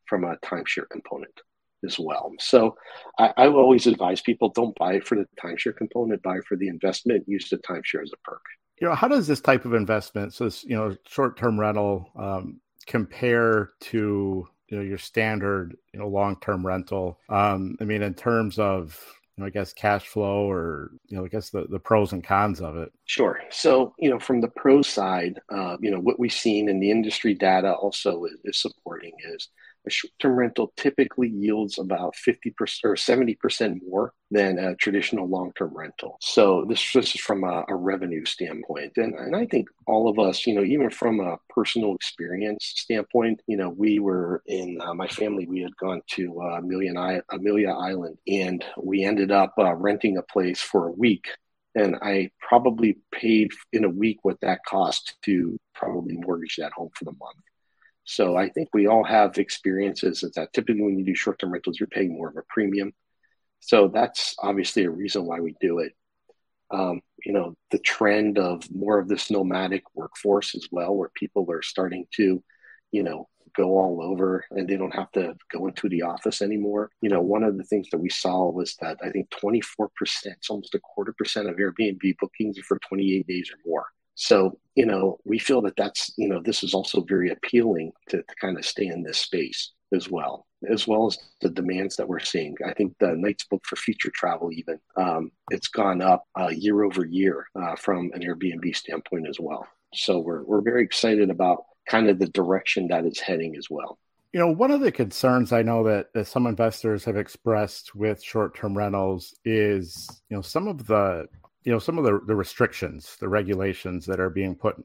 from 0.07 0.25
a 0.25 0.37
timeshare 0.39 0.89
component. 0.91 1.41
as 1.85 1.99
well. 1.99 2.33
So 2.39 2.77
I, 3.19 3.33
I 3.37 3.49
always 3.49 3.87
advise 3.87 4.21
people 4.21 4.51
don't 4.51 4.77
buy 4.77 5.01
for 5.01 5.17
the 5.17 5.27
timeshare 5.43 5.77
component, 5.77 6.23
buy 6.23 6.41
for 6.47 6.57
the 6.57 6.69
investment, 6.69 7.25
use 7.27 7.49
the 7.49 7.59
timeshare 7.59 8.03
as 8.03 8.13
a 8.13 8.29
perk. 8.29 8.43
You 8.81 8.89
know, 8.89 8.95
how 8.95 9.09
does 9.09 9.27
this 9.27 9.41
type 9.41 9.65
of 9.65 9.75
investment, 9.75 10.33
so 10.33 10.45
this, 10.45 10.65
you 10.65 10.75
know, 10.77 10.97
short-term 11.07 11.61
rental, 11.61 12.11
um, 12.17 12.61
compare 12.87 13.71
to 13.81 14.47
you 14.69 14.77
know 14.77 14.83
your 14.83 14.99
standard 14.99 15.77
you 15.93 16.01
know 16.01 16.09
long-term 16.09 16.67
rental? 16.67 17.19
Um, 17.29 17.77
I 17.81 17.85
mean, 17.85 18.03
in 18.03 18.15
terms 18.15 18.59
of 18.59 18.99
I 19.43 19.51
guess 19.51 19.73
cash 19.73 20.07
flow 20.07 20.51
or 20.51 20.91
you 21.09 21.17
know, 21.17 21.25
I 21.25 21.29
guess 21.29 21.51
the, 21.51 21.67
the 21.69 21.79
pros 21.79 22.13
and 22.13 22.23
cons 22.23 22.61
of 22.61 22.77
it. 22.77 22.93
Sure. 23.05 23.41
So 23.51 23.95
you 23.99 24.11
know, 24.11 24.19
from 24.19 24.41
the 24.41 24.49
pro 24.49 24.83
side, 24.83 25.41
uh, 25.51 25.77
you 25.81 25.91
know, 25.91 26.01
what 26.01 26.19
we've 26.19 26.33
seen 26.33 26.69
in 26.69 26.81
the 26.81 26.91
industry 26.91 27.35
data 27.35 27.73
also 27.73 28.25
is, 28.25 28.39
is 28.45 28.61
supporting 28.61 29.13
is 29.35 29.49
a 29.87 29.91
short-term 29.91 30.37
rental 30.37 30.73
typically 30.77 31.29
yields 31.29 31.79
about 31.79 32.15
50% 32.15 32.53
or 32.85 32.95
70% 32.95 33.81
more 33.89 34.13
than 34.31 34.59
a 34.59 34.75
traditional 34.77 35.29
long-term 35.29 35.73
rental. 35.75 36.17
So 36.21 36.65
this, 36.69 36.93
this 36.93 37.15
is 37.15 37.21
from 37.21 37.45
a, 37.45 37.65
a 37.69 37.75
revenue 37.75 38.25
standpoint. 38.25 38.93
And, 38.97 39.15
and 39.15 39.35
I 39.35 39.47
think 39.47 39.69
all 39.87 40.09
of 40.09 40.19
us, 40.19 40.47
you 40.47 40.55
know, 40.55 40.63
even 40.63 40.91
from 40.91 41.21
a 41.21 41.39
personal 41.49 41.95
experience 41.95 42.73
standpoint, 42.77 43.41
you 43.47 43.57
know, 43.57 43.71
we 43.71 43.99
were 43.99 44.43
in 44.47 44.79
uh, 44.81 44.95
my 44.95 45.09
family, 45.09 45.47
we 45.47 45.61
had 45.63 45.77
gone 45.77 46.03
to 46.13 46.41
uh, 46.41 46.59
Amelia, 46.59 47.23
Amelia 47.31 47.71
Island 47.71 48.19
and 48.27 48.65
we 48.77 49.05
ended 49.05 49.31
up 49.31 49.55
uh, 49.59 49.75
renting 49.75 50.17
a 50.17 50.23
place 50.23 50.61
for 50.61 50.89
a 50.89 50.93
week 50.93 51.27
and 51.75 51.97
I 52.03 52.31
probably 52.41 52.99
paid 53.13 53.53
in 53.73 53.85
a 53.85 53.89
week 53.89 54.19
what 54.23 54.41
that 54.41 54.65
cost 54.67 55.17
to 55.23 55.59
probably 55.75 56.17
mortgage 56.17 56.57
that 56.57 56.73
home 56.73 56.91
for 56.95 57.05
the 57.05 57.13
month. 57.13 57.37
So 58.11 58.37
I 58.37 58.49
think 58.49 58.71
we 58.75 58.89
all 58.89 59.05
have 59.05 59.39
experiences 59.39 60.25
that 60.35 60.53
typically 60.53 60.83
when 60.83 60.99
you 60.99 61.05
do 61.05 61.15
short 61.15 61.39
term 61.39 61.53
rentals, 61.53 61.79
you're 61.79 61.87
paying 61.87 62.13
more 62.13 62.29
of 62.29 62.37
a 62.37 62.43
premium. 62.49 62.93
So 63.61 63.87
that's 63.87 64.35
obviously 64.43 64.83
a 64.83 64.91
reason 64.91 65.27
why 65.27 65.39
we 65.39 65.55
do 65.61 65.79
it. 65.79 65.93
Um, 66.73 67.03
you 67.25 67.33
know, 67.33 67.55
the 67.71 67.79
trend 67.79 68.37
of 68.37 68.69
more 68.75 68.99
of 68.99 69.07
this 69.07 69.31
nomadic 69.31 69.85
workforce 69.95 70.57
as 70.57 70.67
well, 70.73 70.93
where 70.97 71.13
people 71.15 71.47
are 71.53 71.63
starting 71.63 72.05
to, 72.17 72.43
you 72.91 73.05
know, 73.05 73.29
go 73.57 73.79
all 73.79 74.03
over 74.03 74.45
and 74.51 74.69
they 74.69 74.77
don't 74.77 74.95
have 74.95 75.13
to 75.13 75.37
go 75.53 75.69
into 75.69 75.89
the 75.89 76.03
office 76.03 76.43
anymore. 76.43 76.91
You 77.01 77.11
know, 77.11 77.21
one 77.21 77.45
of 77.45 77.57
the 77.57 77.65
things 77.65 77.91
that 77.93 77.99
we 77.99 78.11
saw 78.11 78.51
was 78.51 78.75
that 78.81 78.99
I 79.05 79.11
think 79.11 79.31
24%, 79.31 79.61
it's 80.25 80.51
almost 80.51 80.75
a 80.75 80.81
quarter 80.81 81.15
percent 81.17 81.49
of 81.49 81.55
Airbnb 81.55 82.17
bookings 82.19 82.59
are 82.59 82.65
for 82.65 82.81
28 82.89 83.25
days 83.29 83.53
or 83.53 83.59
more. 83.65 83.87
So, 84.21 84.59
you 84.75 84.85
know, 84.85 85.19
we 85.25 85.39
feel 85.39 85.63
that 85.63 85.77
that's, 85.79 86.13
you 86.19 86.29
know, 86.29 86.43
this 86.45 86.63
is 86.63 86.75
also 86.75 87.01
very 87.01 87.31
appealing 87.31 87.93
to, 88.11 88.19
to 88.19 88.35
kind 88.39 88.59
of 88.59 88.67
stay 88.67 88.87
in 88.87 89.03
this 89.03 89.17
space 89.17 89.73
as 89.95 90.11
well, 90.11 90.47
as 90.69 90.87
well 90.87 91.07
as 91.07 91.17
the 91.41 91.49
demands 91.49 91.97
that 91.97 92.07
we're 92.07 92.21
seeing. 92.21 92.55
I 92.65 92.75
think 92.75 92.95
the 93.01 93.15
nights 93.17 93.47
booked 93.51 93.67
for 93.67 93.77
future 93.77 94.13
travel, 94.15 94.51
even, 94.53 94.79
um, 94.95 95.33
it's 95.51 95.69
gone 95.69 96.03
up 96.03 96.25
uh, 96.39 96.49
year 96.49 96.83
over 96.83 97.07
year 97.07 97.47
uh, 97.59 97.77
from 97.77 98.11
an 98.13 98.21
Airbnb 98.21 98.77
standpoint 98.77 99.27
as 99.27 99.41
well. 99.41 99.67
So 99.95 100.19
we're, 100.19 100.43
we're 100.45 100.61
very 100.61 100.85
excited 100.85 101.31
about 101.31 101.65
kind 101.89 102.11
of 102.11 102.19
the 102.19 102.29
direction 102.29 102.89
that 102.89 103.07
it's 103.07 103.21
heading 103.21 103.57
as 103.57 103.69
well. 103.71 103.99
You 104.35 104.41
know, 104.41 104.53
one 104.53 104.71
of 104.71 104.83
the 104.83 104.93
concerns 104.93 105.51
I 105.51 105.63
know 105.63 105.83
that, 105.85 106.13
that 106.13 106.27
some 106.27 106.47
investors 106.47 107.07
have 107.07 107.17
expressed 107.17 107.95
with 107.95 108.23
short 108.23 108.55
term 108.55 108.77
rentals 108.77 109.35
is, 109.47 110.07
you 110.29 110.37
know, 110.37 110.43
some 110.43 110.69
of 110.69 110.87
the 110.87 111.27
you 111.65 111.73
know 111.73 111.79
some 111.79 111.99
of 111.99 112.05
the, 112.05 112.21
the 112.27 112.35
restrictions 112.35 113.17
the 113.21 113.29
regulations 113.29 114.07
that 114.07 114.21
are 114.21 114.31
being 114.31 114.55
put 114.55 114.77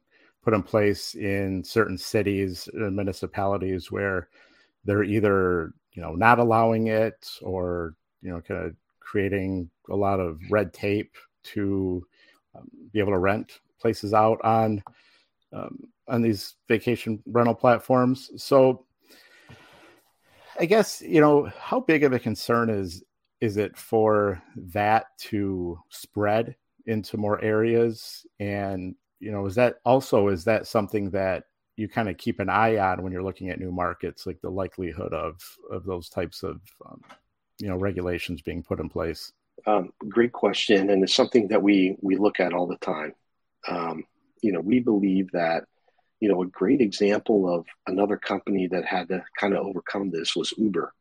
put 0.44 0.54
in 0.54 0.62
place 0.62 1.16
in 1.16 1.64
certain 1.64 1.98
cities 1.98 2.70
and 2.74 2.96
municipalities 2.96 3.92
where 3.92 4.30
they're 4.84 5.04
either 5.04 5.74
you 5.94 6.02
know 6.02 6.14
not 6.14 6.40
allowing 6.40 6.88
it 6.88 7.28
or 7.42 7.96
you 8.22 8.30
know 8.30 8.42
kind 8.42 8.66
of 8.66 8.76
creating 9.00 9.70
a 9.90 9.96
lot 9.96 10.20
of 10.20 10.40
red 10.50 10.74
tape 10.74 11.16
to 11.44 12.06
um, 12.56 12.70
be 12.92 13.00
able 13.00 13.12
to 13.12 13.20
rent 13.20 13.60
places 13.80 14.14
out 14.14 14.40
on 14.44 14.84
um, 15.54 15.80
on 16.08 16.22
these 16.22 16.56
vacation 16.68 17.22
rental 17.26 17.56
platforms. 17.56 18.32
So 18.38 18.86
i 20.60 20.66
guess 20.66 21.02
you 21.02 21.20
know 21.20 21.52
how 21.60 21.80
big 21.80 22.04
of 22.04 22.14
a 22.14 22.20
concern 22.20 22.70
is 22.70 23.04
is 23.42 23.58
it 23.58 23.76
for 23.78 24.42
that 24.56 25.08
to 25.18 25.78
spread 25.90 26.56
into 26.86 27.18
more 27.18 27.42
areas 27.42 28.26
and 28.40 28.96
you 29.20 29.32
know 29.32 29.46
is 29.46 29.56
that 29.56 29.78
also 29.86 30.28
is 30.28 30.44
that 30.44 30.68
something 30.68 31.10
that 31.10 31.46
you 31.78 31.90
kind 31.90 32.10
of 32.10 32.18
keep 32.18 32.40
an 32.40 32.50
eye 32.50 32.78
on 32.78 33.02
when 33.02 33.12
you're 33.12 33.24
looking 33.24 33.50
at 33.50 33.60
new 33.60 33.72
markets 33.72 34.26
like 34.26 34.40
the 34.42 34.50
likelihood 34.50 35.14
of 35.14 35.40
of 35.72 35.84
those 35.86 36.10
types 36.10 36.44
of 36.44 36.62
um, 36.86 37.02
you 37.60 37.68
know 37.68 37.78
regulations 37.78 38.42
being 38.42 38.64
put 38.64 38.80
in 38.80 38.90
place? 38.90 39.32
Um, 39.66 39.92
great 40.08 40.32
question 40.32 40.90
and 40.90 41.04
it's 41.04 41.14
something 41.14 41.48
that 41.50 41.62
we 41.62 41.98
we 42.02 42.18
look 42.18 42.40
at 42.40 42.54
all 42.54 42.68
the 42.68 42.78
time. 42.78 43.14
Um, 43.68 44.04
you 44.42 44.52
know 44.52 44.60
we 44.60 44.80
believe 44.80 45.32
that 45.32 45.66
you 46.20 46.30
know 46.30 46.42
a 46.42 46.48
great 46.48 46.82
example 46.82 47.54
of 47.54 47.66
another 47.88 48.18
company 48.18 48.68
that 48.68 48.86
had 48.86 49.10
to 49.10 49.24
kind 49.40 49.54
of 49.54 49.66
overcome 49.66 50.12
this 50.12 50.36
was 50.36 50.54
uber 50.58 50.94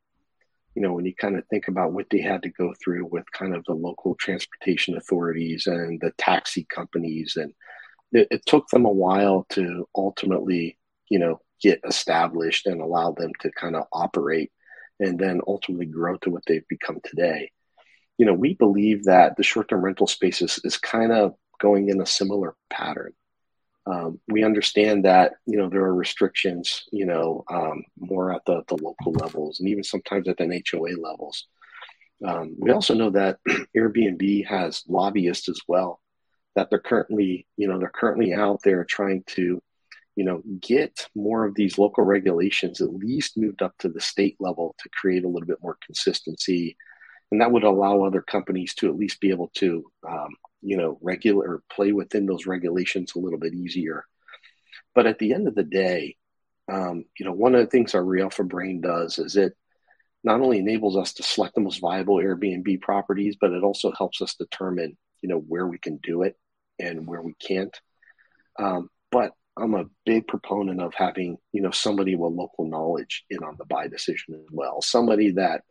you 0.74 0.82
know, 0.82 0.92
when 0.92 1.04
you 1.04 1.14
kind 1.14 1.36
of 1.36 1.46
think 1.46 1.68
about 1.68 1.92
what 1.92 2.06
they 2.10 2.20
had 2.20 2.42
to 2.42 2.48
go 2.48 2.74
through 2.82 3.06
with 3.06 3.30
kind 3.32 3.54
of 3.54 3.64
the 3.64 3.74
local 3.74 4.14
transportation 4.16 4.96
authorities 4.96 5.66
and 5.66 6.00
the 6.00 6.12
taxi 6.18 6.66
companies, 6.68 7.36
and 7.36 7.52
it, 8.12 8.26
it 8.30 8.46
took 8.46 8.66
them 8.68 8.84
a 8.84 8.90
while 8.90 9.46
to 9.50 9.88
ultimately, 9.94 10.76
you 11.08 11.18
know, 11.18 11.40
get 11.62 11.80
established 11.86 12.66
and 12.66 12.80
allow 12.80 13.12
them 13.12 13.30
to 13.40 13.50
kind 13.52 13.76
of 13.76 13.84
operate 13.92 14.50
and 15.00 15.18
then 15.18 15.40
ultimately 15.46 15.86
grow 15.86 16.16
to 16.18 16.30
what 16.30 16.42
they've 16.46 16.68
become 16.68 16.98
today. 17.04 17.50
You 18.18 18.26
know, 18.26 18.34
we 18.34 18.54
believe 18.54 19.04
that 19.04 19.36
the 19.36 19.42
short 19.42 19.68
term 19.68 19.84
rental 19.84 20.06
space 20.06 20.42
is, 20.42 20.60
is 20.64 20.76
kind 20.76 21.12
of 21.12 21.34
going 21.60 21.88
in 21.88 22.00
a 22.00 22.06
similar 22.06 22.54
pattern. 22.68 23.12
Um, 23.86 24.18
we 24.28 24.44
understand 24.44 25.04
that 25.04 25.34
you 25.46 25.58
know 25.58 25.68
there 25.68 25.84
are 25.84 25.94
restrictions, 25.94 26.84
you 26.90 27.06
know, 27.06 27.44
um, 27.50 27.84
more 27.98 28.32
at 28.32 28.44
the, 28.46 28.62
the 28.68 28.76
local 28.76 29.12
levels 29.12 29.60
and 29.60 29.68
even 29.68 29.84
sometimes 29.84 30.28
at 30.28 30.38
the 30.38 30.62
HOA 30.70 31.00
levels. 31.00 31.46
Um, 32.24 32.54
we 32.58 32.70
also 32.70 32.94
know 32.94 33.10
that 33.10 33.38
Airbnb 33.76 34.46
has 34.46 34.82
lobbyists 34.88 35.48
as 35.48 35.60
well 35.68 36.00
that 36.54 36.70
they're 36.70 36.78
currently, 36.78 37.46
you 37.56 37.68
know, 37.68 37.78
they're 37.78 37.88
currently 37.88 38.32
out 38.32 38.60
there 38.62 38.84
trying 38.84 39.24
to, 39.26 39.62
you 40.16 40.24
know, 40.24 40.42
get 40.60 41.08
more 41.14 41.44
of 41.44 41.54
these 41.54 41.78
local 41.78 42.04
regulations 42.04 42.80
at 42.80 42.94
least 42.94 43.36
moved 43.36 43.62
up 43.62 43.74
to 43.78 43.88
the 43.88 44.00
state 44.00 44.36
level 44.38 44.74
to 44.78 44.88
create 44.90 45.24
a 45.24 45.28
little 45.28 45.46
bit 45.46 45.62
more 45.62 45.76
consistency, 45.84 46.76
and 47.32 47.40
that 47.40 47.50
would 47.50 47.64
allow 47.64 48.02
other 48.02 48.22
companies 48.22 48.74
to 48.74 48.88
at 48.88 48.96
least 48.96 49.20
be 49.20 49.30
able 49.30 49.50
to 49.54 49.84
um, 50.08 50.28
you 50.64 50.76
know, 50.76 50.98
regular 51.02 51.46
or 51.46 51.62
play 51.70 51.92
within 51.92 52.26
those 52.26 52.46
regulations 52.46 53.12
a 53.14 53.18
little 53.18 53.38
bit 53.38 53.54
easier. 53.54 54.04
But 54.94 55.06
at 55.06 55.18
the 55.18 55.34
end 55.34 55.46
of 55.46 55.54
the 55.54 55.64
day, 55.64 56.16
um, 56.72 57.04
you 57.18 57.26
know, 57.26 57.32
one 57.32 57.54
of 57.54 57.60
the 57.60 57.66
things 57.66 57.94
our 57.94 58.02
Realpha 58.02 58.48
Brain 58.48 58.80
does 58.80 59.18
is 59.18 59.36
it 59.36 59.54
not 60.22 60.40
only 60.40 60.58
enables 60.58 60.96
us 60.96 61.12
to 61.14 61.22
select 61.22 61.54
the 61.54 61.60
most 61.60 61.80
viable 61.80 62.16
Airbnb 62.16 62.80
properties, 62.80 63.36
but 63.38 63.52
it 63.52 63.62
also 63.62 63.92
helps 63.92 64.22
us 64.22 64.34
determine, 64.36 64.96
you 65.20 65.28
know, 65.28 65.38
where 65.38 65.66
we 65.66 65.78
can 65.78 65.98
do 65.98 66.22
it 66.22 66.34
and 66.78 67.06
where 67.06 67.20
we 67.20 67.34
can't. 67.34 67.78
Um, 68.58 68.88
but 69.12 69.32
I'm 69.58 69.74
a 69.74 69.84
big 70.06 70.26
proponent 70.26 70.80
of 70.80 70.94
having, 70.94 71.36
you 71.52 71.60
know, 71.60 71.70
somebody 71.70 72.16
with 72.16 72.32
local 72.32 72.66
knowledge 72.66 73.24
in 73.28 73.44
on 73.44 73.56
the 73.58 73.66
buy 73.66 73.88
decision 73.88 74.34
as 74.34 74.48
well. 74.50 74.80
Somebody 74.80 75.32
that 75.32 75.62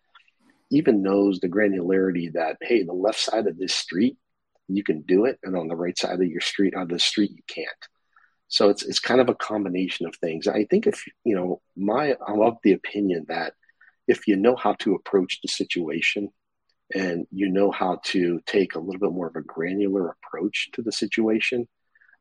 even 0.70 1.02
knows 1.02 1.40
the 1.40 1.50
granularity 1.50 2.32
that, 2.34 2.58
hey, 2.62 2.84
the 2.84 2.94
left 2.94 3.20
side 3.20 3.48
of 3.48 3.58
this 3.58 3.74
street 3.74 4.18
you 4.68 4.84
can 4.84 5.02
do 5.02 5.26
it, 5.26 5.40
and 5.44 5.56
on 5.56 5.68
the 5.68 5.76
right 5.76 5.98
side 5.98 6.20
of 6.22 6.28
your 6.28 6.42
street, 6.42 6.76
on 6.76 6.88
the 6.88 7.00
street, 7.00 7.32
you 7.32 7.44
can't. 7.48 7.70
So 8.48 8.70
it's 8.70 8.84
it's 8.84 9.00
kind 9.00 9.20
of 9.20 9.30
a 9.30 9.36
combination 9.36 10.06
of 10.06 10.16
things. 10.16 10.48
I 10.48 10.66
think 10.66 10.88
if 10.88 11.04
you 11.24 11.36
know, 11.36 11.62
my 11.76 12.16
I'm 12.28 12.42
of 12.42 12.58
the 12.64 12.74
opinion 12.74 13.26
that 13.28 13.54
if 14.08 14.28
you 14.28 14.36
know 14.36 14.56
how 14.56 14.74
to 14.74 14.96
approach 14.96 15.40
the 15.42 15.48
situation 15.48 16.30
and 16.94 17.26
you 17.32 17.50
know 17.50 17.72
how 17.72 18.00
to 18.04 18.40
take 18.46 18.76
a 18.76 18.80
little 18.80 19.00
bit 19.00 19.12
more 19.12 19.28
of 19.28 19.36
a 19.36 19.42
granular 19.42 20.10
approach 20.10 20.70
to 20.74 20.82
the 20.82 20.92
situation, 20.92 21.68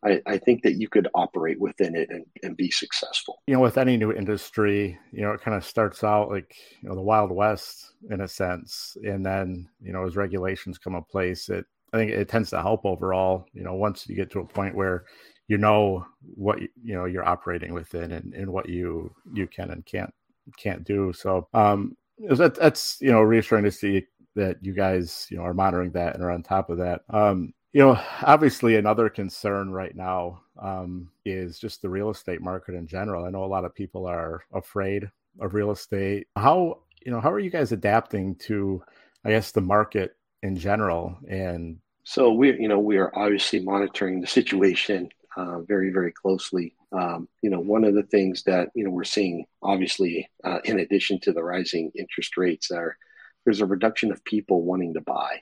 I, 0.05 0.21
I, 0.27 0.39
think 0.39 0.63
that 0.63 0.75
you 0.75 0.89
could 0.89 1.09
operate 1.15 1.61
within 1.61 1.95
it 1.95 2.09
and, 2.11 2.25
and 2.43 2.57
be 2.57 2.71
successful. 2.71 3.43
You 3.47 3.55
know, 3.55 3.61
with 3.61 3.79
any 3.79 3.97
new 3.97 4.13
industry, 4.13 4.99
you 5.13 5.23
know, 5.23 5.33
it 5.33 5.43
kind 5.43 5.57
of 5.57 5.65
starts 5.65 6.03
out 6.03 6.31
like, 6.31 6.57
you 6.81 6.89
know, 6.89 6.95
the 6.95 7.03
Wild 7.03 7.31
West 7.31 7.93
in 8.11 8.21
a 8.21 8.29
sense. 8.29 8.97
And 9.05 9.25
then, 9.25 9.69
you 9.81 9.93
know, 9.93 10.07
as 10.07 10.17
regulations 10.17 10.79
come 10.79 10.95
in 10.95 11.05
place, 11.05 11.49
it 11.49 11.67
I 11.93 11.99
think 11.99 12.11
it 12.11 12.29
tends 12.29 12.51
to 12.51 12.63
help 12.63 12.85
overall. 12.85 13.47
You 13.53 13.63
know, 13.63 13.75
once 13.75 14.09
you 14.09 14.17
get 14.17 14.31
to 14.33 14.41
a 14.41 14.47
point 14.47 14.75
where 14.75 15.05
you 15.49 15.59
know 15.59 16.07
what 16.35 16.61
you 16.61 16.95
know 16.95 17.05
you're 17.05 17.29
operating 17.29 17.75
within 17.75 18.13
and, 18.13 18.33
and 18.35 18.51
what 18.51 18.69
you 18.69 19.15
you 19.33 19.47
can 19.47 19.71
and 19.71 19.85
can't 19.85 20.13
can't 20.57 20.85
do. 20.85 21.13
So 21.13 21.49
um, 21.55 21.97
that, 22.19 22.55
that's 22.55 22.99
you 23.01 23.13
know 23.13 23.23
reassuring 23.23 23.65
to 23.65 23.71
see 23.71 24.07
that 24.35 24.57
you 24.63 24.73
guys 24.73 25.27
you 25.31 25.37
know 25.37 25.45
are 25.45 25.55
monitoring 25.55 25.91
that 25.93 26.15
and 26.15 26.25
are 26.25 26.31
on 26.31 26.43
top 26.43 26.71
of 26.71 26.79
that. 26.79 27.03
Um, 27.11 27.53
you 27.73 27.81
know, 27.81 27.99
obviously 28.23 28.77
another 28.77 29.09
concern 29.09 29.71
right 29.71 29.97
now 29.97 30.43
um, 30.61 31.11
is 31.25 31.59
just 31.59 31.81
the 31.81 31.89
real 31.89 32.11
estate 32.11 32.43
market 32.43 32.75
in 32.75 32.87
general. 32.87 33.25
I 33.25 33.31
know 33.31 33.45
a 33.45 33.47
lot 33.47 33.65
of 33.65 33.75
people 33.75 34.07
are 34.07 34.43
afraid 34.53 35.11
of 35.41 35.55
real 35.55 35.71
estate. 35.71 36.27
How 36.37 36.81
you 37.05 37.11
know, 37.11 37.21
how 37.21 37.31
are 37.33 37.41
you 37.41 37.51
guys 37.51 37.73
adapting 37.73 38.37
to, 38.37 38.83
I 39.25 39.31
guess, 39.31 39.51
the 39.53 39.61
market 39.61 40.17
in 40.43 40.57
general? 40.57 41.17
And 41.29 41.79
so 42.05 42.33
we, 42.33 42.59
you 42.59 42.69
know, 42.69 42.79
we 42.79 42.99
are 42.99 43.17
obviously 43.17 43.61
monitoring 43.61 44.21
the 44.21 44.27
situation 44.27 45.09
uh, 45.37 45.61
very, 45.61 45.91
very 45.91 46.13
closely. 46.13 46.75
Um, 46.93 47.29
you 47.41 47.51
know, 47.51 47.61
one 47.61 47.85
of 47.85 47.95
the 47.95 48.03
things 48.03 48.43
that 48.45 48.69
you 48.75 48.85
know 48.85 48.91
we're 48.91 49.05
seeing, 49.05 49.47
obviously, 49.63 50.29
uh, 50.45 50.59
in 50.65 50.81
addition 50.81 51.21
to 51.21 51.33
the 51.33 51.43
rising 51.43 51.91
interest 51.95 52.37
rates, 52.37 52.71
are 52.71 52.97
there's 53.45 53.61
a 53.61 53.67
reduction 53.67 54.13
of 54.13 54.25
people 54.25 54.63
wanting 54.63 54.95
to 54.95 55.01
buy 55.01 55.41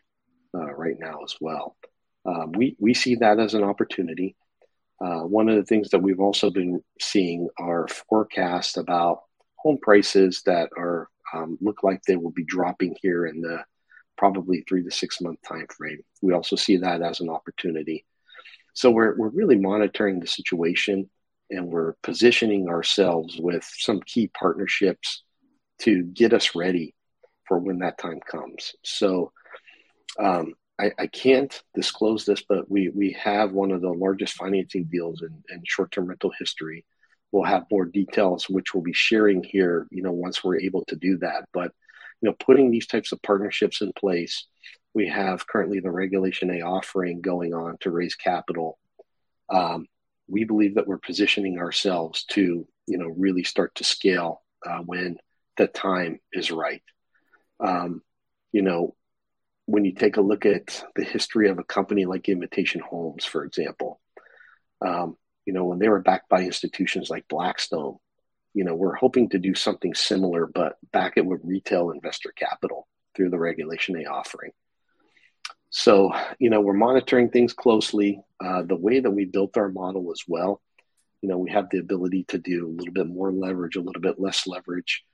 uh, 0.54 0.73
right 0.75 0.97
now 0.99 1.19
as 1.25 1.35
well. 1.40 1.76
Um, 2.25 2.52
we 2.52 2.76
we 2.78 2.95
see 2.95 3.16
that 3.16 3.40
as 3.40 3.54
an 3.54 3.64
opportunity. 3.64 4.37
Uh, 5.00 5.21
one 5.21 5.49
of 5.49 5.57
the 5.57 5.64
things 5.64 5.88
that 5.90 6.02
we've 6.02 6.21
also 6.21 6.50
been 6.50 6.83
seeing 7.00 7.49
are 7.59 7.88
forecasts 7.88 8.76
about 8.76 9.23
home 9.57 9.78
prices 9.80 10.42
that 10.45 10.69
are 10.76 11.09
um, 11.33 11.57
look 11.61 11.83
like 11.83 12.02
they 12.02 12.16
will 12.16 12.30
be 12.30 12.45
dropping 12.45 12.95
here 13.00 13.26
in 13.26 13.40
the 13.40 13.64
probably 14.17 14.64
three 14.69 14.83
to 14.85 14.90
six 14.90 15.21
month 15.21 15.38
time 15.47 15.67
frame. 15.76 16.00
We 16.23 16.33
also 16.33 16.57
see 16.57 16.76
that 16.79 17.02
as 17.02 17.21
an 17.21 17.29
opportunity. 17.29 18.05
So 18.75 18.90
we're 18.90 19.17
we're 19.17 19.29
really 19.29 19.57
monitoring 19.57 20.21
the 20.21 20.26
situation 20.26 21.11
and 21.50 21.67
we're 21.67 21.95
positioning 22.02 22.69
ourselves 22.69 23.37
with 23.38 23.69
some 23.76 24.00
key 24.00 24.29
partnerships 24.29 25.25
to 25.81 26.05
get 26.05 26.33
us 26.33 26.55
ready 26.55 26.95
for 27.47 27.59
when 27.59 27.81
that 27.81 27.99
time 27.99 28.21
comes. 28.21 28.75
So 28.85 29.33
um, 30.19 30.55
I, 30.79 30.93
I, 30.99 31.07
can't 31.09 31.62
disclose 31.75 32.25
this, 32.25 32.43
but 32.49 32.71
we 32.71 32.90
we 32.90 33.12
have 33.12 33.52
one 33.52 33.71
of 33.71 33.81
the 33.81 33.90
largest 33.90 34.35
financing 34.35 34.85
deals 34.85 35.23
in, 35.23 35.43
in 35.55 35.62
short-term 35.67 36.07
rental 36.07 36.33
history. 36.38 36.85
We'll 37.33 37.45
have 37.45 37.67
more 37.71 37.85
details, 37.85 38.49
which 38.49 38.75
we'll 38.75 38.83
be 38.83 38.93
sharing 38.93 39.43
here. 39.43 39.87
You 39.90 40.02
know, 40.02 40.12
once 40.12 40.43
we're 40.43 40.61
able 40.61 40.85
to 40.87 40.97
do 40.97 41.19
that. 41.19 41.47
But 41.52 41.73
you 42.21 42.29
know, 42.29 42.37
putting 42.39 42.71
these 42.71 42.87
types 42.87 43.12
of 43.12 43.23
partnerships 43.23 43.81
in 43.81 43.93
place, 43.93 44.47
we 44.95 45.09
have 45.09 45.47
currently 45.47 45.81
the 45.81 45.91
Regulation 45.91 46.50
A 46.50 46.62
offering 46.62 47.21
going 47.21 47.55
on 47.55 47.77
to 47.81 47.91
raise 47.91 48.15
capital. 48.15 48.79
Um, 49.49 49.87
we 50.29 50.45
believe 50.45 50.75
that 50.75 50.87
we're 50.87 50.99
positioning 50.99 51.59
ourselves 51.59 52.25
to, 52.31 52.67
you 52.87 52.99
know, 52.99 53.09
really 53.09 53.45
start 53.45 53.75
to 53.77 53.85
scale 53.85 54.43
uh, 54.67 54.79
when 54.79 55.17
the 55.57 55.67
time 55.67 56.21
is 56.33 56.50
right. 56.50 56.83
Um, 57.59 58.03
you 58.53 58.62
know, 58.62 58.95
when 59.67 59.85
you 59.85 59.93
take 59.93 60.17
a 60.17 60.23
look 60.23 60.47
at 60.47 60.85
the 60.97 61.05
history 61.05 61.49
of 61.49 61.59
a 61.59 61.65
company 61.65 62.05
like 62.05 62.29
Invitation 62.29 62.81
Homes, 62.81 63.25
for 63.25 63.45
example, 63.45 64.00
um, 64.85 65.17
you 65.47 65.53
know, 65.53 65.65
when 65.65 65.79
they 65.79 65.89
were 65.89 66.00
backed 66.00 66.29
by 66.29 66.43
institutions 66.43 67.11
like 67.11 67.29
Blackstone, 67.29 67.97
you 68.54 68.64
know, 68.64 68.75
we're 68.75 68.95
hoping 68.95 69.28
to 69.30 69.38
do 69.38 69.54
something 69.54 69.95
similar, 69.95 70.47
but 70.47 70.76
back 70.92 71.14
it 71.16 71.25
with 71.25 71.40
retail 71.45 71.90
investor 71.90 72.33
capital 72.37 72.87
through 73.14 73.30
the 73.30 73.38
Regulation 73.38 73.97
A 73.97 74.09
offering. 74.09 74.52
So, 75.71 76.12
you 76.38 76.50
know, 76.50 76.61
we're 76.61 76.73
monitoring 76.73 77.30
things 77.30 77.52
closely. 77.52 78.21
Uh, 78.45 78.62
the 78.62 78.76
way 78.76 78.99
that 78.99 79.11
we 79.11 79.25
built 79.25 79.57
our 79.57 79.69
model 79.69 80.11
as 80.11 80.23
well, 80.26 80.61
you 81.23 81.28
know, 81.28 81.38
we 81.38 81.50
have 81.50 81.69
the 81.71 81.78
ability 81.78 82.25
to 82.28 82.38
do 82.38 82.66
a 82.66 82.75
little 82.75 82.92
bit 82.92 83.07
more 83.07 83.33
leverage, 83.33 83.76
a 83.76 83.80
little 83.80 84.02
bit 84.02 84.19
less 84.19 84.47
leverage. 84.47 85.04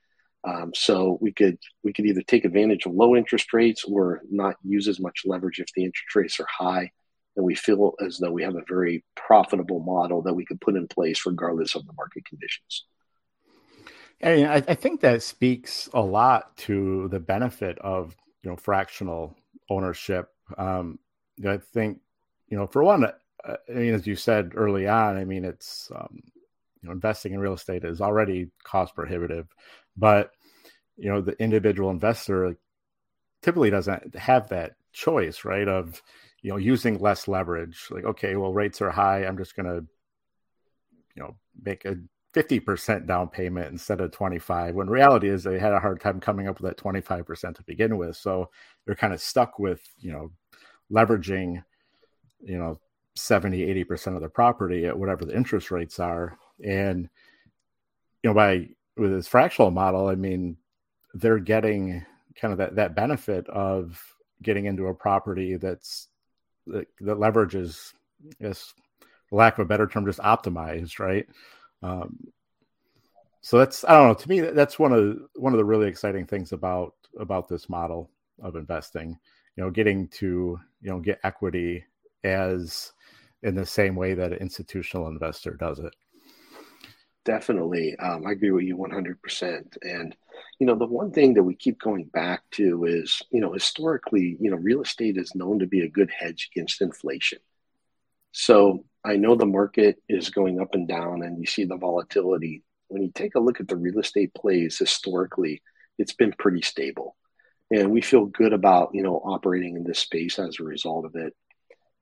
Um, 0.43 0.71
so 0.73 1.17
we 1.21 1.31
could 1.31 1.57
we 1.83 1.93
could 1.93 2.05
either 2.05 2.21
take 2.21 2.45
advantage 2.45 2.85
of 2.85 2.93
low 2.93 3.15
interest 3.15 3.53
rates 3.53 3.83
or 3.83 4.21
not 4.29 4.55
use 4.63 4.87
as 4.87 4.99
much 4.99 5.23
leverage 5.25 5.59
if 5.59 5.67
the 5.75 5.83
interest 5.83 6.15
rates 6.15 6.39
are 6.39 6.47
high, 6.49 6.91
and 7.35 7.45
we 7.45 7.55
feel 7.55 7.93
as 8.03 8.17
though 8.17 8.31
we 8.31 8.43
have 8.43 8.55
a 8.55 8.63
very 8.67 9.03
profitable 9.15 9.79
model 9.79 10.21
that 10.21 10.33
we 10.33 10.45
could 10.45 10.61
put 10.61 10.75
in 10.75 10.87
place 10.87 11.25
regardless 11.25 11.75
of 11.75 11.85
the 11.85 11.93
market 11.93 12.23
conditions. 12.25 12.85
And 14.19 14.47
I, 14.47 14.55
I 14.55 14.75
think 14.75 15.01
that 15.01 15.21
speaks 15.21 15.89
a 15.93 16.01
lot 16.01 16.55
to 16.57 17.07
the 17.09 17.19
benefit 17.19 17.77
of 17.79 18.15
you 18.43 18.49
know 18.49 18.55
fractional 18.55 19.35
ownership. 19.69 20.29
Um, 20.57 20.99
I 21.45 21.57
think 21.57 21.99
you 22.47 22.57
know 22.57 22.67
for 22.67 22.83
one, 22.83 23.05
uh, 23.05 23.11
I 23.45 23.73
mean 23.73 23.93
as 23.93 24.07
you 24.07 24.15
said 24.15 24.53
early 24.55 24.87
on, 24.87 25.17
I 25.17 25.25
mean 25.25 25.45
it's 25.45 25.91
um, 25.95 26.23
you 26.81 26.89
know 26.89 26.93
investing 26.93 27.33
in 27.33 27.39
real 27.39 27.53
estate 27.53 27.83
is 27.83 28.01
already 28.01 28.49
cost 28.63 28.95
prohibitive 28.95 29.47
but 29.95 30.31
you 30.95 31.09
know 31.09 31.21
the 31.21 31.39
individual 31.41 31.89
investor 31.89 32.55
typically 33.41 33.69
doesn't 33.69 34.15
have 34.15 34.49
that 34.49 34.75
choice 34.93 35.45
right 35.45 35.67
of 35.67 36.01
you 36.41 36.51
know 36.51 36.57
using 36.57 36.97
less 36.99 37.27
leverage 37.27 37.87
like 37.91 38.05
okay 38.05 38.35
well 38.35 38.53
rates 38.53 38.81
are 38.81 38.89
high 38.89 39.25
i'm 39.25 39.37
just 39.37 39.55
going 39.55 39.65
to 39.65 39.85
you 41.15 41.23
know 41.23 41.35
make 41.61 41.85
a 41.85 41.97
50% 42.37 43.07
down 43.07 43.29
payment 43.29 43.71
instead 43.71 43.99
of 43.99 44.11
25 44.11 44.75
when 44.75 44.89
reality 44.89 45.29
is 45.29 45.43
they 45.43 45.57
had 45.57 45.73
a 45.73 45.79
hard 45.79 45.99
time 45.99 46.19
coming 46.19 46.47
up 46.47 46.59
with 46.59 46.69
that 46.69 46.83
25% 46.83 47.55
to 47.55 47.63
begin 47.63 47.97
with 47.97 48.15
so 48.15 48.49
they're 48.85 48.95
kind 48.95 49.13
of 49.13 49.21
stuck 49.21 49.57
with 49.57 49.81
you 49.99 50.11
know 50.11 50.31
leveraging 50.91 51.63
you 52.41 52.57
know 52.57 52.79
70 53.15 53.83
80% 53.85 54.15
of 54.15 54.21
the 54.21 54.29
property 54.29 54.85
at 54.85 54.97
whatever 54.97 55.25
the 55.25 55.35
interest 55.35 55.71
rates 55.71 55.99
are 55.99 56.37
and 56.63 57.09
you 58.23 58.29
know 58.29 58.33
by 58.33 58.67
with 58.97 59.11
this 59.11 59.27
fractional 59.27 59.71
model, 59.71 60.07
I 60.07 60.15
mean, 60.15 60.57
they're 61.13 61.39
getting 61.39 62.05
kind 62.39 62.51
of 62.51 62.57
that, 62.57 62.75
that 62.75 62.95
benefit 62.95 63.47
of 63.49 64.01
getting 64.41 64.65
into 64.65 64.87
a 64.87 64.93
property 64.93 65.55
that's 65.55 66.07
that, 66.67 66.87
that 67.01 67.17
leverages, 67.17 67.93
yes, 68.39 68.73
lack 69.31 69.53
of 69.57 69.65
a 69.65 69.67
better 69.67 69.87
term, 69.87 70.05
just 70.05 70.19
optimized, 70.19 70.99
right? 70.99 71.27
Um, 71.83 72.17
so 73.41 73.57
that's 73.57 73.85
I 73.85 73.93
don't 73.93 74.07
know. 74.07 74.13
To 74.13 74.29
me, 74.29 74.39
that's 74.41 74.79
one 74.79 74.93
of 74.93 75.17
one 75.35 75.53
of 75.53 75.57
the 75.57 75.65
really 75.65 75.87
exciting 75.87 76.25
things 76.25 76.51
about 76.51 76.95
about 77.19 77.47
this 77.47 77.69
model 77.69 78.09
of 78.41 78.55
investing. 78.55 79.17
You 79.55 79.63
know, 79.63 79.71
getting 79.71 80.07
to 80.09 80.59
you 80.81 80.89
know 80.89 80.99
get 80.99 81.19
equity 81.23 81.83
as 82.23 82.91
in 83.43 83.55
the 83.55 83.65
same 83.65 83.95
way 83.95 84.13
that 84.13 84.33
an 84.33 84.39
institutional 84.39 85.07
investor 85.07 85.51
does 85.51 85.79
it. 85.79 85.93
Definitely. 87.27 87.93
Um, 87.97 88.25
I 88.25 88.31
agree 88.31 88.51
with 88.51 88.63
you 88.63 88.77
100%. 88.77 89.77
And, 89.81 90.15
you 90.59 90.65
know, 90.65 90.75
the 90.75 90.85
one 90.85 91.11
thing 91.11 91.33
that 91.33 91.43
we 91.43 91.55
keep 91.55 91.77
going 91.77 92.05
back 92.05 92.41
to 92.51 92.85
is, 92.85 93.21
you 93.31 93.41
know, 93.41 93.51
historically, 93.51 94.37
you 94.39 94.49
know, 94.49 94.55
real 94.55 94.81
estate 94.81 95.17
is 95.17 95.35
known 95.35 95.59
to 95.59 95.67
be 95.67 95.81
a 95.81 95.89
good 95.89 96.09
hedge 96.09 96.49
against 96.55 96.81
inflation. 96.81 97.39
So 98.31 98.85
I 99.07 99.15
know 99.15 99.35
the 99.35 99.45
market 99.45 100.03
is 100.09 100.29
going 100.29 100.59
up 100.59 100.75
and 100.75 100.85
down 100.85 101.23
and 101.23 101.39
you 101.39 101.45
see 101.45 101.63
the 101.63 101.77
volatility. 101.77 102.63
When 102.89 103.01
you 103.01 103.11
take 103.15 103.35
a 103.35 103.39
look 103.39 103.61
at 103.61 103.69
the 103.69 103.77
real 103.77 103.99
estate 103.99 104.33
plays 104.33 104.77
historically, 104.77 105.61
it's 105.97 106.11
been 106.11 106.33
pretty 106.37 106.61
stable. 106.61 107.15
And 107.71 107.91
we 107.91 108.01
feel 108.01 108.25
good 108.25 108.51
about, 108.51 108.89
you 108.93 109.03
know, 109.03 109.15
operating 109.15 109.77
in 109.77 109.85
this 109.85 109.99
space 109.99 110.39
as 110.39 110.59
a 110.59 110.63
result 110.63 111.05
of 111.05 111.15
it. 111.15 111.33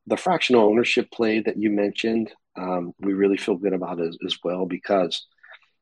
The 0.07 0.17
fractional 0.17 0.67
ownership 0.67 1.11
play 1.11 1.41
that 1.41 1.57
you 1.57 1.69
mentioned, 1.69 2.31
um, 2.57 2.93
we 2.99 3.13
really 3.13 3.37
feel 3.37 3.55
good 3.55 3.73
about 3.73 4.01
as, 4.01 4.17
as 4.25 4.39
well 4.43 4.65
because 4.65 5.27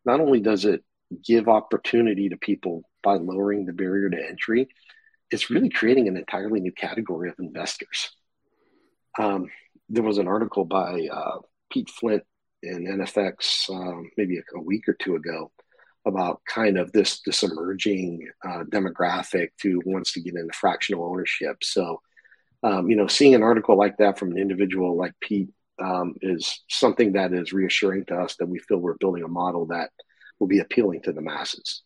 not 0.06 0.20
only 0.20 0.42
does 0.42 0.66
it 0.66 0.84
give 1.24 1.48
opportunity 1.48 2.28
to 2.30 2.38
people 2.38 2.84
by 3.02 3.16
lowering 3.16 3.66
the 3.66 3.72
barrier 3.74 4.10
to 4.10 4.30
entry, 4.30 4.68
it's 5.32 5.50
really 5.50 5.70
creating 5.70 6.10
an 6.10 6.18
entirely 6.18 6.60
new 6.60 6.74
category 6.74 7.30
of 7.30 7.36
investors. 7.40 8.12
Um, 9.18 9.48
there 9.90 10.04
was 10.04 10.18
an 10.18 10.28
article 10.28 10.66
by 10.66 11.08
uh, 11.12 11.40
Pete 11.72 11.90
Flint 11.90 12.24
in 12.62 12.86
NFX 12.86 13.70
um, 13.70 14.10
maybe 14.18 14.38
a, 14.38 14.58
a, 14.58 14.62
week 14.62 14.88
or 14.88 14.94
two 14.94 15.16
ago 15.16 15.52
about 16.06 16.42
kind 16.46 16.78
of 16.78 16.92
this 16.92 17.22
this 17.26 17.44
emerging 17.44 18.28
uh, 18.46 18.64
demographic 18.70 19.50
who 19.62 19.82
wants 19.86 20.14
to 20.14 20.22
get 20.22 20.36
into 20.36 20.54
fractional 20.54 21.06
ownership. 21.06 21.64
So, 21.64 22.02
um, 22.64 22.90
you 22.90 22.96
know, 22.96 23.08
seeing 23.08 23.36
an 23.36 23.44
article 23.44 23.78
like 23.78 23.98
that 23.98 24.18
from 24.18 24.32
an 24.32 24.38
individual 24.38 24.98
like 24.98 25.14
Pete 25.22 25.50
um, 25.80 26.16
is 26.22 26.62
something 26.70 27.14
that 27.14 27.34
is 27.34 27.54
reassuring 27.54 28.06
to 28.06 28.16
us 28.16 28.36
that 28.38 28.48
we 28.48 28.60
feel 28.60 28.78
we're 28.78 28.98
building 28.98 29.24
a 29.24 29.28
model 29.28 29.66
that 29.68 29.92
will 30.40 30.48
be 30.48 30.60
appealing 30.60 31.02
to 31.02 31.14
the 31.14 31.22
masses. 31.22 31.84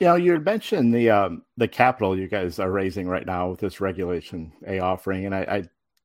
You 0.00 0.06
know, 0.06 0.14
you 0.14 0.38
mentioned 0.38 0.94
the 0.94 1.10
um, 1.10 1.42
the 1.56 1.66
capital 1.66 2.16
you 2.16 2.28
guys 2.28 2.58
are 2.58 2.70
raising 2.70 3.08
right 3.08 3.26
now 3.26 3.50
with 3.50 3.60
this 3.60 3.80
regulation 3.80 4.52
A 4.66 4.78
offering, 4.78 5.26
and 5.26 5.34
I 5.34 5.64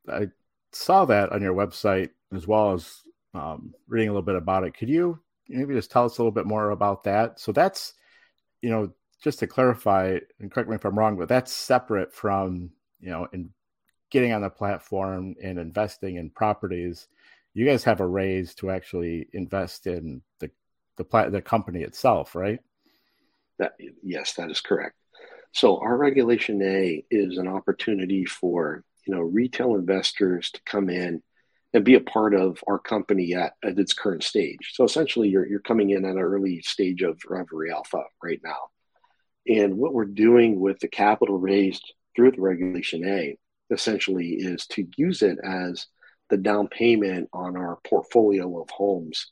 I, 0.10 0.14
I 0.14 0.28
saw 0.72 1.06
that 1.06 1.32
on 1.32 1.42
your 1.42 1.54
website 1.54 2.10
as 2.34 2.48
well 2.48 2.74
as 2.74 3.02
um, 3.36 3.74
reading 3.88 4.10
a 4.10 4.12
little 4.12 4.26
bit 4.26 4.36
about 4.36 4.64
it. 4.64 4.76
Could 4.76 4.90
you 4.90 5.20
maybe 5.48 5.76
just 5.76 5.92
tell 5.92 6.06
us 6.06 6.18
a 6.18 6.22
little 6.22 6.32
bit 6.32 6.48
more 6.48 6.72
about 6.72 7.04
that? 7.04 7.40
So 7.40 7.52
that's 7.52 7.94
you 8.62 8.72
know 8.72 8.92
just 9.24 9.40
to 9.40 9.48
clarify 9.48 10.18
and 10.40 10.52
correct 10.52 10.70
me 10.70 10.76
if 10.76 10.86
I'm 10.86 10.98
wrong, 10.98 11.16
but 11.18 11.30
that's 11.30 11.54
separate 11.54 12.14
from 12.14 12.72
you 13.00 13.12
know 13.12 13.28
in 13.32 13.52
getting 14.10 14.34
on 14.34 14.42
the 14.42 14.50
platform 14.50 15.36
and 15.42 15.60
investing 15.60 16.18
in 16.18 16.30
properties, 16.32 17.08
you 17.54 17.66
guys 17.66 17.84
have 17.84 18.00
a 18.00 18.08
raise 18.08 18.56
to 18.56 18.72
actually 18.72 19.28
invest 19.34 19.86
in 19.86 20.24
the 20.40 20.50
the 20.98 21.30
the 21.30 21.42
company 21.42 21.84
itself, 21.84 22.34
right? 22.36 22.60
That 23.64 23.74
yes, 24.04 24.34
that 24.34 24.52
is 24.52 24.60
correct. 24.60 24.96
So 25.54 25.78
our 25.78 25.96
regulation 25.96 26.62
A 26.62 27.06
is 27.10 27.38
an 27.38 27.48
opportunity 27.48 28.26
for 28.26 28.84
you 29.08 29.16
know 29.16 29.22
retail 29.22 29.76
investors 29.76 30.52
to 30.52 30.62
come 30.66 30.90
in 30.90 31.24
and 31.74 31.86
be 31.86 31.96
a 31.96 32.02
part 32.02 32.36
of 32.36 32.62
our 32.68 32.78
company 32.78 33.34
at, 33.34 33.54
at 33.64 33.80
its 33.80 33.94
current 33.94 34.24
stage. 34.24 34.72
So 34.74 34.84
essentially, 34.84 35.30
you're, 35.30 35.48
you're 35.48 35.60
coming 35.60 35.92
in 35.92 36.04
at 36.04 36.12
an 36.12 36.20
early 36.20 36.62
stage 36.62 37.02
of, 37.04 37.22
of 37.30 37.48
Alpha 37.72 38.04
right 38.22 38.42
now. 38.44 38.70
And 39.48 39.78
what 39.78 39.94
we're 39.94 40.06
doing 40.06 40.60
with 40.60 40.80
the 40.80 40.90
capital 40.90 41.40
raised 41.40 41.94
through 42.16 42.32
the 42.32 42.42
Regulation 42.42 43.08
A 43.08 43.38
essentially 43.72 44.34
is 44.34 44.68
to 44.68 44.88
use 44.98 45.22
it 45.22 45.38
as 45.44 45.88
the 46.30 46.38
down 46.38 46.68
payment 46.68 47.30
on 47.34 47.56
our 47.58 47.80
portfolio 47.88 48.62
of 48.62 48.70
homes 48.70 49.32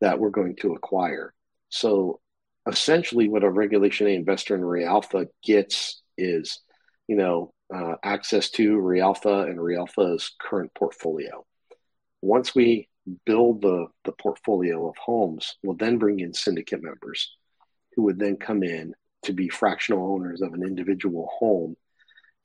that 0.00 0.18
we're 0.18 0.30
going 0.30 0.56
to 0.56 0.74
acquire. 0.74 1.34
So 1.68 2.20
essentially, 2.68 3.28
what 3.28 3.44
a 3.44 3.50
Regulation 3.50 4.06
A 4.06 4.10
investor 4.10 4.54
in 4.54 4.62
Realpha 4.62 5.26
gets 5.42 6.02
is, 6.16 6.60
you 7.06 7.16
know, 7.16 7.52
uh, 7.74 7.94
access 8.02 8.50
to 8.50 8.78
Realpha 8.78 9.48
and 9.48 9.58
Realpha's 9.58 10.32
current 10.40 10.72
portfolio. 10.74 11.44
Once 12.22 12.54
we 12.54 12.88
build 13.24 13.62
the, 13.62 13.86
the 14.04 14.12
portfolio 14.12 14.88
of 14.88 14.96
homes, 14.96 15.56
we'll 15.62 15.76
then 15.76 15.98
bring 15.98 16.20
in 16.20 16.34
syndicate 16.34 16.82
members 16.82 17.36
who 17.94 18.02
would 18.02 18.18
then 18.18 18.36
come 18.36 18.62
in 18.62 18.94
to 19.22 19.32
be 19.32 19.48
fractional 19.48 20.12
owners 20.12 20.40
of 20.40 20.54
an 20.54 20.62
individual 20.62 21.28
home. 21.38 21.76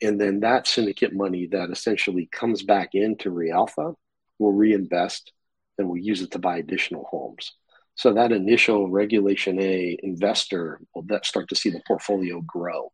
And 0.01 0.19
then 0.19 0.41
that 0.41 0.67
syndicate 0.67 1.13
money 1.13 1.47
that 1.51 1.69
essentially 1.69 2.27
comes 2.31 2.63
back 2.63 2.89
into 2.93 3.29
Realpha 3.29 3.95
will 4.39 4.53
reinvest 4.53 5.31
and 5.77 5.87
we'll 5.87 6.01
use 6.01 6.21
it 6.21 6.31
to 6.31 6.39
buy 6.39 6.57
additional 6.57 7.05
homes. 7.09 7.53
So 7.95 8.13
that 8.13 8.31
initial 8.31 8.89
Regulation 8.89 9.59
A 9.61 9.97
investor 10.01 10.79
will 10.95 11.05
start 11.23 11.49
to 11.49 11.55
see 11.55 11.69
the 11.69 11.81
portfolio 11.87 12.41
grow. 12.41 12.91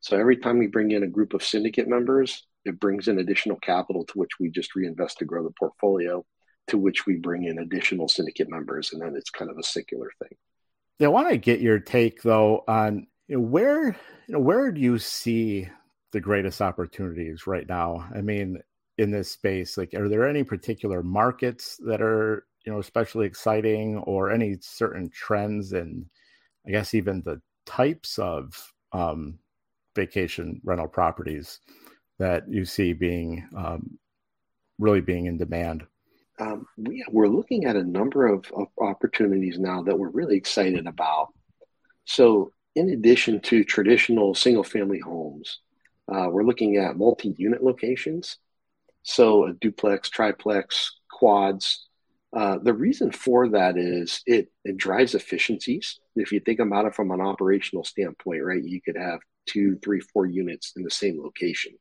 So 0.00 0.16
every 0.16 0.36
time 0.36 0.58
we 0.58 0.68
bring 0.68 0.92
in 0.92 1.02
a 1.02 1.08
group 1.08 1.34
of 1.34 1.42
syndicate 1.42 1.88
members, 1.88 2.46
it 2.64 2.78
brings 2.78 3.08
in 3.08 3.18
additional 3.18 3.58
capital 3.58 4.04
to 4.04 4.18
which 4.18 4.32
we 4.38 4.50
just 4.50 4.74
reinvest 4.74 5.18
to 5.18 5.24
grow 5.24 5.42
the 5.42 5.54
portfolio, 5.58 6.24
to 6.68 6.78
which 6.78 7.06
we 7.06 7.16
bring 7.16 7.44
in 7.44 7.58
additional 7.58 8.08
syndicate 8.08 8.48
members, 8.48 8.92
and 8.92 9.02
then 9.02 9.14
it's 9.16 9.30
kind 9.30 9.50
of 9.50 9.58
a 9.58 9.62
circular 9.62 10.10
thing. 10.20 10.36
Yeah, 10.98 11.08
I 11.08 11.10
want 11.10 11.30
to 11.30 11.36
get 11.36 11.60
your 11.60 11.78
take 11.78 12.22
though 12.22 12.64
on 12.68 13.06
you 13.28 13.36
know, 13.36 13.42
where 13.42 13.86
you 13.86 13.94
know 14.28 14.38
where 14.38 14.70
do 14.70 14.80
you 14.80 14.98
see 14.98 15.68
the 16.12 16.20
greatest 16.20 16.62
opportunities 16.62 17.46
right 17.46 17.68
now? 17.68 18.08
I 18.14 18.20
mean, 18.20 18.58
in 18.98 19.10
this 19.10 19.30
space, 19.30 19.76
like, 19.76 19.92
are 19.94 20.08
there 20.08 20.28
any 20.28 20.44
particular 20.44 21.02
markets 21.02 21.78
that 21.86 22.00
are 22.00 22.46
you 22.66 22.72
know 22.72 22.80
especially 22.80 23.26
exciting, 23.26 23.98
or 23.98 24.30
any 24.30 24.56
certain 24.60 25.08
trends, 25.10 25.72
and 25.72 26.06
I 26.66 26.70
guess 26.72 26.94
even 26.94 27.22
the 27.24 27.40
types 27.64 28.18
of 28.18 28.72
um, 28.92 29.38
vacation 29.94 30.60
rental 30.64 30.88
properties 30.88 31.60
that 32.18 32.44
you 32.48 32.64
see 32.64 32.92
being 32.92 33.48
um, 33.56 33.98
really 34.78 35.00
being 35.00 35.26
in 35.26 35.38
demand? 35.38 35.84
Um, 36.38 36.66
we, 36.76 37.04
we're 37.10 37.28
looking 37.28 37.64
at 37.64 37.76
a 37.76 37.82
number 37.82 38.26
of, 38.26 38.50
of 38.54 38.68
opportunities 38.80 39.58
now 39.58 39.82
that 39.82 39.98
we're 39.98 40.10
really 40.10 40.36
excited 40.36 40.86
about. 40.86 41.32
So 42.04 42.52
in 42.74 42.90
addition 42.90 43.40
to 43.40 43.64
traditional 43.64 44.34
single 44.34 44.64
family 44.64 45.00
homes, 45.00 45.60
uh, 46.12 46.28
we're 46.30 46.44
looking 46.44 46.76
at 46.76 46.96
multi 46.96 47.34
unit 47.38 47.64
locations. 47.64 48.36
So, 49.02 49.46
a 49.46 49.52
duplex, 49.52 50.10
triplex, 50.10 50.92
quads. 51.08 51.86
Uh, 52.34 52.58
the 52.62 52.74
reason 52.74 53.10
for 53.10 53.48
that 53.48 53.76
is 53.76 54.20
it, 54.26 54.48
it 54.64 54.76
drives 54.76 55.14
efficiencies. 55.14 55.98
If 56.16 56.32
you 56.32 56.40
think 56.40 56.60
about 56.60 56.86
it 56.86 56.94
from 56.94 57.10
an 57.10 57.20
operational 57.20 57.84
standpoint, 57.84 58.42
right, 58.44 58.62
you 58.62 58.80
could 58.80 58.96
have 58.96 59.20
two, 59.46 59.78
three, 59.82 60.00
four 60.00 60.26
units 60.26 60.72
in 60.76 60.82
the 60.82 60.90
same 60.90 61.22
location. 61.22 61.72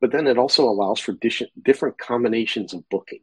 But 0.00 0.10
then 0.10 0.26
it 0.26 0.38
also 0.38 0.64
allows 0.64 0.98
for 0.98 1.14
different 1.62 1.98
combinations 1.98 2.74
of 2.74 2.88
booking. 2.88 3.20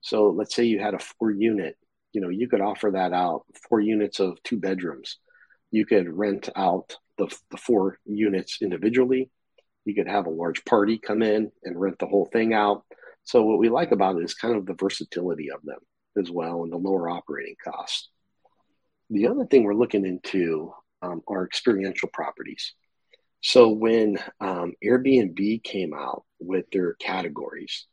So, 0.00 0.30
let's 0.30 0.54
say 0.54 0.64
you 0.64 0.80
had 0.80 0.94
a 0.94 0.98
four 0.98 1.30
unit, 1.30 1.78
you 2.12 2.20
know, 2.20 2.28
you 2.28 2.48
could 2.48 2.60
offer 2.60 2.90
that 2.90 3.12
out 3.12 3.44
four 3.68 3.80
units 3.80 4.20
of 4.20 4.42
two 4.42 4.58
bedrooms 4.58 5.18
you 5.72 5.86
could 5.86 6.16
rent 6.16 6.48
out 6.54 6.96
the, 7.18 7.26
the 7.50 7.56
four 7.56 7.98
units 8.04 8.58
individually. 8.62 9.30
You 9.84 9.94
could 9.94 10.06
have 10.06 10.26
a 10.26 10.30
large 10.30 10.64
party 10.64 10.98
come 10.98 11.22
in 11.22 11.50
and 11.64 11.80
rent 11.80 11.98
the 11.98 12.06
whole 12.06 12.28
thing 12.30 12.54
out. 12.54 12.84
So 13.24 13.42
what 13.42 13.58
we 13.58 13.68
like 13.68 13.92
about 13.92 14.16
it 14.16 14.24
is 14.24 14.34
kind 14.34 14.56
of 14.56 14.66
the 14.66 14.74
versatility 14.74 15.50
of 15.50 15.62
them 15.62 15.78
as 16.18 16.30
well 16.30 16.62
and 16.62 16.72
the 16.72 16.76
lower 16.76 17.08
operating 17.08 17.56
costs. 17.62 18.08
The 19.10 19.28
other 19.28 19.46
thing 19.46 19.64
we're 19.64 19.74
looking 19.74 20.06
into 20.06 20.72
um, 21.02 21.22
are 21.28 21.44
experiential 21.44 22.08
properties. 22.12 22.74
So 23.40 23.70
when 23.70 24.18
um, 24.40 24.72
Airbnb 24.84 25.64
came 25.64 25.92
out 25.94 26.24
with 26.40 26.66
their 26.72 26.94
categories, 26.94 27.86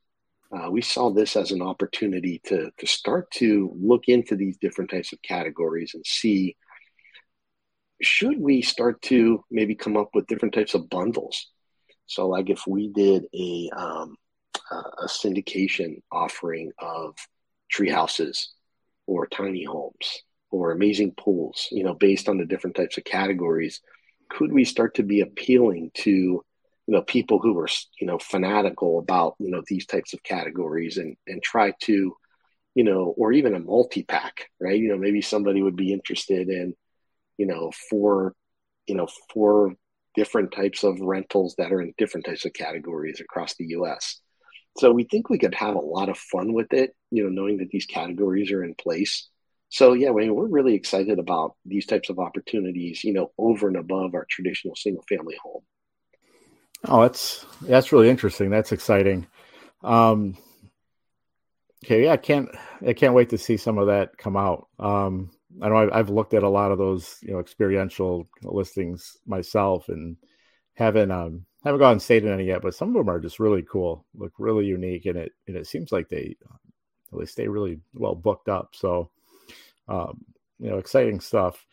uh, 0.56 0.70
we 0.72 0.82
saw 0.82 1.12
this 1.12 1.36
as 1.36 1.52
an 1.52 1.62
opportunity 1.62 2.42
to, 2.46 2.72
to 2.78 2.88
start 2.88 3.30
to 3.32 3.76
look 3.80 4.06
into 4.08 4.36
these 4.36 4.58
different 4.58 4.90
types 4.90 5.14
of 5.14 5.22
categories 5.22 5.92
and 5.94 6.06
see 6.06 6.56
should 8.02 8.40
we 8.40 8.62
start 8.62 9.02
to 9.02 9.44
maybe 9.52 9.76
come 9.76 9.98
up 9.98 10.10
with 10.14 10.28
different 10.28 10.54
types 10.54 10.74
of 10.74 10.90
bundles? 10.90 11.48
So, 12.06 12.28
like 12.28 12.50
if 12.50 12.66
we 12.66 12.88
did 12.90 13.26
a 13.34 13.70
um, 13.76 14.16
a 14.72 15.08
syndication 15.08 16.02
offering 16.12 16.72
of 16.80 17.16
tree 17.70 17.90
houses 17.90 18.54
or 19.08 19.28
tiny 19.28 19.64
homes 19.64 20.24
or 20.52 20.72
amazing 20.72 21.14
pools, 21.18 21.68
you 21.72 21.84
know, 21.84 21.94
based 21.94 22.28
on 22.28 22.38
the 22.38 22.46
different 22.46 22.76
types 22.76 22.98
of 22.98 23.04
categories, 23.04 23.82
could 24.30 24.52
we 24.52 24.64
start 24.64 24.96
to 24.96 25.04
be 25.04 25.22
appealing 25.22 25.92
to 25.94 26.12
you 26.12 26.96
know 26.96 27.02
people 27.04 27.38
who 27.38 27.58
are 27.60 27.68
you 28.00 28.08
know 28.08 28.18
fanatical 28.18 28.98
about 28.98 29.36
you 29.40 29.52
know 29.52 29.62
these 29.68 29.86
types 29.86 30.14
of 30.14 30.24
categories 30.24 30.98
and 30.98 31.16
and 31.28 31.44
try 31.44 31.72
to 31.82 32.16
you 32.74 32.84
know 32.84 33.14
or 33.16 33.32
even 33.32 33.54
a 33.54 33.60
multi-pack 33.60 34.50
right 34.60 34.80
you 34.80 34.90
know 34.90 34.98
maybe 34.98 35.22
somebody 35.22 35.62
would 35.62 35.76
be 35.76 35.94
interested 35.94 36.50
in 36.50 36.74
you 37.40 37.48
know, 37.48 37.72
four, 37.90 38.36
you 38.86 38.96
know, 38.96 39.08
four 39.34 39.74
different 40.14 40.52
types 40.52 40.84
of 40.84 41.00
rentals 41.00 41.56
that 41.58 41.72
are 41.72 41.82
in 41.82 41.94
different 41.98 42.26
types 42.26 42.46
of 42.46 42.54
categories 42.54 43.22
across 43.22 43.56
the 43.56 43.68
US. 43.68 44.20
So 44.80 44.94
we 44.94 45.04
think 45.04 45.30
we 45.30 45.38
could 45.38 45.56
have 45.56 45.76
a 45.76 45.80
lot 45.80 46.08
of 46.08 46.18
fun 46.18 46.54
with 46.54 46.72
it, 46.72 46.96
you 47.12 47.24
know, 47.24 47.30
knowing 47.30 47.58
that 47.58 47.70
these 47.70 47.86
categories 47.86 48.50
are 48.54 48.64
in 48.64 48.76
place. 48.76 49.28
So 49.68 49.92
yeah, 49.92 50.10
I 50.10 50.14
mean, 50.14 50.34
we're 50.34 50.48
really 50.48 50.74
excited 50.74 51.20
about 51.20 51.56
these 51.66 51.86
types 51.86 52.10
of 52.10 52.18
opportunities, 52.18 53.04
you 53.04 53.12
know, 53.12 53.32
over 53.38 53.68
and 53.68 53.76
above 53.76 54.16
our 54.16 54.26
traditional 54.30 54.76
single 54.78 55.04
family 55.10 55.36
home. 55.44 55.64
Oh, 56.86 57.02
that's 57.02 57.46
that's 57.62 57.92
really 57.92 58.10
interesting. 58.10 58.50
That's 58.50 58.72
exciting. 58.72 59.28
Um, 59.84 60.38
okay, 61.84 62.06
yeah, 62.06 62.14
I 62.14 62.18
can't 62.18 62.50
I 62.88 62.94
can't 62.94 63.14
wait 63.14 63.30
to 63.32 63.38
see 63.38 63.58
some 63.58 63.78
of 63.78 63.88
that 63.88 64.18
come 64.18 64.38
out. 64.38 64.70
Um, 64.80 65.30
I 65.62 65.68
know 65.68 65.76
I've, 65.76 65.92
I've, 65.92 66.10
looked 66.10 66.34
at 66.34 66.44
a 66.44 66.50
lot 66.50 66.72
of 66.72 66.78
those, 66.78 67.18
you 67.22 67.34
know, 67.34 67.40
experiential 67.40 68.30
listings 68.44 69.18
myself, 69.28 69.90
and 69.90 70.16
haven't 70.76 71.12
um 71.12 71.46
haven't 71.64 71.80
gone 71.80 71.94
and 71.94 72.02
stayed 72.02 72.24
in 72.24 72.32
any 72.32 72.46
yet. 72.46 72.62
But 72.62 72.76
some 72.76 72.90
of 72.90 72.96
them 72.96 73.10
are 73.10 73.20
just 73.20 73.40
really 73.40 73.64
cool, 73.64 74.06
look 74.16 74.34
really 74.38 74.66
unique, 74.66 75.06
and 75.06 75.18
it 75.18 75.32
and 75.48 75.56
it 75.58 75.68
seems 75.68 75.92
like 75.92 76.10
they 76.10 76.36
they 77.12 77.26
stay 77.26 77.48
really 77.48 77.80
well 77.94 78.16
booked 78.16 78.50
up. 78.50 78.76
So, 78.76 79.10
um, 79.88 80.24
you 80.60 80.70
know, 80.70 80.78
exciting 80.78 81.20
stuff. 81.20 81.66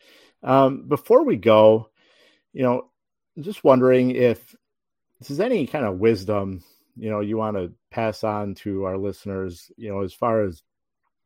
Um, 0.43 0.87
before 0.87 1.23
we 1.23 1.35
go, 1.35 1.89
you 2.53 2.63
know, 2.63 2.89
just 3.39 3.63
wondering 3.63 4.11
if 4.11 4.55
this 5.19 5.31
is 5.31 5.39
any 5.39 5.67
kind 5.67 5.85
of 5.85 5.99
wisdom, 5.99 6.63
you 6.95 7.09
know, 7.09 7.19
you 7.19 7.37
want 7.37 7.57
to 7.57 7.73
pass 7.91 8.23
on 8.23 8.55
to 8.55 8.83
our 8.85 8.97
listeners, 8.97 9.71
you 9.77 9.89
know, 9.89 10.01
as 10.01 10.13
far 10.13 10.43
as 10.43 10.63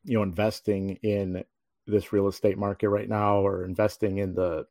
you 0.04 0.14
know, 0.14 0.22
investing 0.22 0.98
in 1.02 1.44
this 1.86 2.12
real 2.12 2.28
estate 2.28 2.58
market 2.58 2.88
right 2.88 3.08
now 3.08 3.36
or 3.38 3.64
investing 3.64 4.18
in 4.18 4.34
the 4.34 4.66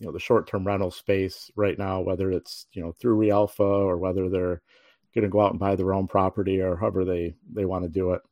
you 0.00 0.06
know 0.06 0.12
the 0.12 0.18
short-term 0.18 0.66
rental 0.66 0.90
space 0.90 1.50
right 1.54 1.78
now 1.78 2.00
whether 2.00 2.32
it's 2.32 2.66
you 2.72 2.82
know 2.82 2.90
through 2.92 3.18
realpha 3.18 3.60
or 3.60 3.98
whether 3.98 4.28
they're 4.28 4.62
going 5.14 5.24
to 5.24 5.28
go 5.28 5.40
out 5.40 5.50
and 5.50 5.60
buy 5.60 5.76
their 5.76 5.92
own 5.92 6.08
property 6.08 6.60
or 6.60 6.76
however 6.76 7.04
they 7.04 7.34
they 7.52 7.64
want 7.64 7.84
to 7.84 7.88
do 7.88 8.12
it. 8.12 8.22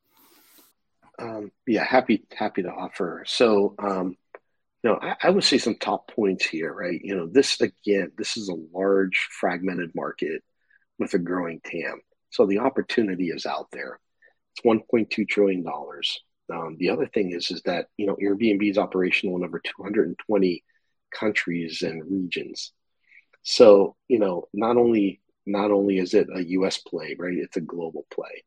Um, 1.19 1.53
yeah 1.67 1.85
happy 1.85 2.25
happy 2.33 2.63
to 2.63 2.71
offer. 2.71 3.25
So 3.27 3.75
um, 3.79 4.17
you 4.83 4.91
know 4.91 4.99
I, 5.01 5.17
I 5.25 5.31
would 5.31 5.45
say 5.45 5.59
some 5.59 5.77
top 5.77 6.11
points 6.11 6.47
here 6.47 6.73
right? 6.73 7.01
You 7.03 7.17
know 7.17 7.27
this 7.27 7.61
again 7.61 8.13
this 8.17 8.37
is 8.37 8.49
a 8.49 8.77
large 8.77 9.29
fragmented 9.31 9.95
market 9.95 10.43
with 10.99 11.15
a 11.15 11.19
growing 11.19 11.61
tam. 11.65 12.01
So 12.31 12.47
the 12.47 12.59
opportunity 12.59 13.29
is 13.29 13.47
out 13.47 13.69
there. 13.73 13.99
It's 14.55 14.65
1.2 14.65 15.29
trillion 15.29 15.65
dollars. 15.65 16.21
Um, 16.51 16.77
the 16.79 16.91
other 16.91 17.07
thing 17.07 17.33
is 17.33 17.51
is 17.51 17.61
that 17.63 17.89
you 17.99 18.07
know 18.07 18.17
Airbnb 18.17 18.71
is 18.71 18.79
operational 18.79 19.45
over 19.45 19.59
220 19.59 20.63
countries 21.11 21.83
and 21.83 22.03
regions. 22.11 22.73
So 23.43 23.97
you 24.09 24.19
know 24.19 24.49
not 24.53 24.77
only 24.77 25.21
not 25.47 25.71
only 25.71 25.99
is 25.99 26.15
it 26.15 26.29
a 26.35 26.45
U.S. 26.45 26.79
play, 26.79 27.17
right? 27.19 27.37
It's 27.37 27.57
a 27.57 27.63
global 27.63 28.07
play. 28.13 28.45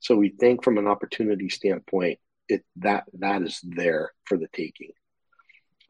So 0.00 0.16
we 0.16 0.30
think 0.30 0.64
from 0.64 0.78
an 0.78 0.86
opportunity 0.86 1.48
standpoint, 1.48 2.18
it 2.48 2.64
that 2.76 3.04
that 3.18 3.42
is 3.42 3.60
there 3.62 4.12
for 4.24 4.36
the 4.36 4.48
taking. 4.52 4.90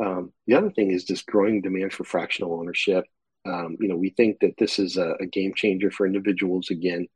Um, 0.00 0.33
the 0.46 0.54
other 0.54 0.70
thing 0.70 0.90
is 0.90 1.04
just 1.04 1.26
growing 1.26 1.61
demand 1.61 1.92
for 1.92 2.04
fractional 2.04 2.59
ownership. 2.59 3.04
Um, 3.46 3.76
you 3.80 3.88
know, 3.88 3.96
we 3.96 4.11
think 4.11 4.40
that 4.40 4.56
this 4.59 4.78
is 4.78 4.96
a, 4.96 5.14
a, 5.20 5.26
game 5.26 5.54
changer 5.54 5.90
for 5.90 6.06
individuals 6.06 6.70
again 6.70 7.06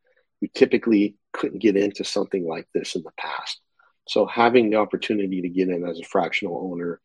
who 0.41 0.49
typically 0.55 1.17
couldn't 1.33 1.61
get 1.61 1.77
into 1.77 2.03
something 2.05 2.47
like 2.47 2.67
this 2.75 2.95
in 2.95 3.03
the 3.03 3.11
past. 3.19 3.61
So 4.09 4.27
having 4.27 4.71
the 4.71 4.77
opportunity 4.77 5.43
to 5.43 5.49
get 5.49 5.69
in 5.69 5.87
as 5.87 5.99
a 5.99 6.05
fractional 6.05 6.71
owner, 6.73 7.01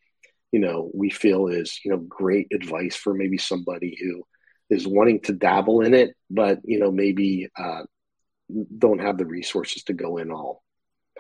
you 0.52 0.60
know, 0.60 0.90
we 0.94 1.10
feel 1.10 1.48
is, 1.48 1.80
you 1.84 1.92
know, 1.92 1.98
great 1.98 2.48
advice 2.54 2.96
for 2.96 3.14
maybe 3.14 3.38
somebody 3.38 3.98
who 4.02 4.24
is 4.70 4.88
wanting 4.88 5.20
to 5.22 5.34
dabble 5.34 5.82
in 5.82 5.94
it, 5.94 6.16
but, 6.30 6.60
you 6.64 6.80
know, 6.80 6.92
maybe 6.92 7.50
uh, 7.58 7.84
don't 8.78 9.02
have 9.02 9.18
the 9.18 9.26
resources 9.26 9.84
to 9.84 9.94
go 9.94 10.18
in 10.18 10.32
all 10.32 10.64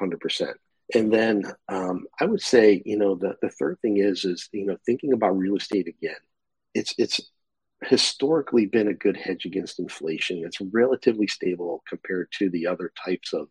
100%. 0.01 0.53
And 0.95 1.13
then 1.13 1.43
um, 1.67 2.05
I 2.19 2.25
would 2.25 2.41
say, 2.41 2.81
you 2.85 2.97
know, 2.97 3.15
the, 3.15 3.35
the 3.41 3.49
third 3.49 3.79
thing 3.81 3.97
is, 3.97 4.25
is, 4.25 4.49
you 4.51 4.65
know, 4.65 4.77
thinking 4.85 5.13
about 5.13 5.37
real 5.37 5.55
estate 5.55 5.87
again. 5.87 6.15
It's, 6.73 6.95
it's 6.97 7.21
historically 7.83 8.65
been 8.65 8.87
a 8.87 8.93
good 8.93 9.15
hedge 9.15 9.45
against 9.45 9.79
inflation. 9.79 10.43
It's 10.43 10.59
relatively 10.59 11.27
stable 11.27 11.83
compared 11.87 12.31
to 12.39 12.49
the 12.49 12.67
other 12.67 12.91
types 13.05 13.33
of 13.33 13.49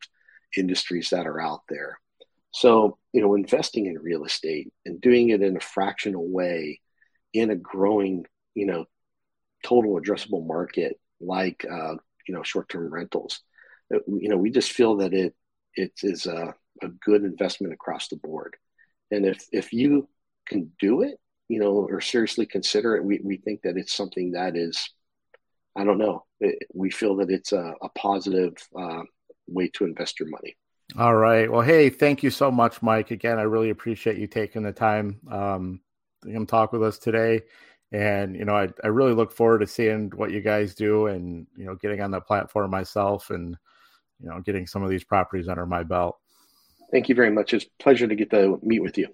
industries 0.57 1.11
that 1.11 1.27
are 1.27 1.41
out 1.41 1.63
there. 1.69 1.99
So, 2.51 2.99
you 3.13 3.21
know, 3.21 3.35
investing 3.35 3.87
in 3.87 3.99
real 3.99 4.25
estate 4.25 4.73
and 4.87 5.01
doing 5.01 5.31
it 5.31 5.43
in 5.43 5.57
a 5.57 5.61
fractional 5.61 6.27
way 6.27 6.81
in 7.35 7.51
a 7.51 7.57
growing, 7.57 8.25
you 8.55 8.67
know, 8.67 8.87
total 9.63 10.01
addressable 10.01 10.47
market 10.47 10.99
like, 11.21 11.65
uh, 11.71 11.95
you 12.27 12.35
know, 12.35 12.43
short 12.43 12.69
term 12.69 12.93
rentals, 12.93 13.41
uh, 13.95 13.99
you 14.07 14.29
know, 14.29 14.37
we 14.37 14.51
just 14.51 14.73
feel 14.73 14.97
that 14.97 15.13
it, 15.13 15.35
it 15.75 15.93
is 16.03 16.27
a, 16.27 16.55
a 16.83 16.89
good 16.89 17.25
investment 17.25 17.73
across 17.73 18.09
the 18.09 18.17
board. 18.17 18.57
And 19.11 19.27
if, 19.27 19.45
if 19.53 19.73
you 19.73 20.09
can 20.47 20.73
do 20.79 21.03
it, 21.03 21.19
you 21.49 21.59
know, 21.59 21.87
or 21.89 22.01
seriously 22.01 22.47
consider 22.47 22.97
it, 22.97 23.05
we, 23.05 23.21
we 23.25 23.39
think 23.39 23.63
that 23.63 23.77
it's 23.77 23.95
something 23.95 24.33
that 24.33 24.57
is, 24.57 24.91
I 25.77 25.85
don't 25.85 25.99
know, 25.99 26.25
it, 26.41 26.59
we 26.75 26.91
feel 26.91 27.17
that 27.17 27.31
it's 27.31 27.53
a, 27.53 27.75
a 27.83 27.89
positive 27.91 28.55
uh, 28.79 29.03
way 29.47 29.69
to 29.75 29.85
invest 29.85 30.21
your 30.21 30.29
money. 30.29 30.57
All 30.97 31.15
right. 31.15 31.51
Well, 31.53 31.61
hey, 31.61 31.91
thank 31.91 32.23
you 32.23 32.31
so 32.31 32.51
much, 32.51 32.81
Mike. 32.81 33.11
Again, 33.11 33.39
I 33.39 33.43
really 33.43 33.71
appreciate 33.71 34.17
you 34.17 34.27
taking 34.27 34.63
the 34.63 34.73
time 34.73 35.21
um, 35.31 35.81
to 36.25 36.33
come 36.33 36.47
talk 36.47 36.73
with 36.73 36.83
us 36.83 36.99
today. 36.99 37.43
And 37.93 38.35
you 38.35 38.45
know, 38.45 38.57
I, 38.57 38.69
I 38.83 38.89
really 38.89 39.13
look 39.13 39.33
forward 39.33 39.59
to 39.61 39.67
seeing 39.67 40.11
what 40.11 40.31
you 40.31 40.41
guys 40.41 40.75
do, 40.75 41.07
and 41.07 41.47
you 41.57 41.65
know, 41.65 41.75
getting 41.75 42.01
on 42.01 42.11
the 42.11 42.21
platform 42.21 42.71
myself, 42.71 43.31
and 43.31 43.57
you 44.21 44.29
know, 44.29 44.41
getting 44.41 44.67
some 44.67 44.83
of 44.83 44.91
these 44.91 45.05
properties 45.05 45.49
under 45.49 45.67
my 45.67 45.83
belt. 45.83 46.19
Thank 46.91 47.09
you 47.09 47.15
very 47.15 47.31
much. 47.31 47.55
It's 47.55 47.65
a 47.65 47.83
pleasure 47.83 48.07
to 48.07 48.15
get 48.15 48.31
to 48.31 48.59
meet 48.63 48.81
with 48.81 48.99
you. 48.99 49.09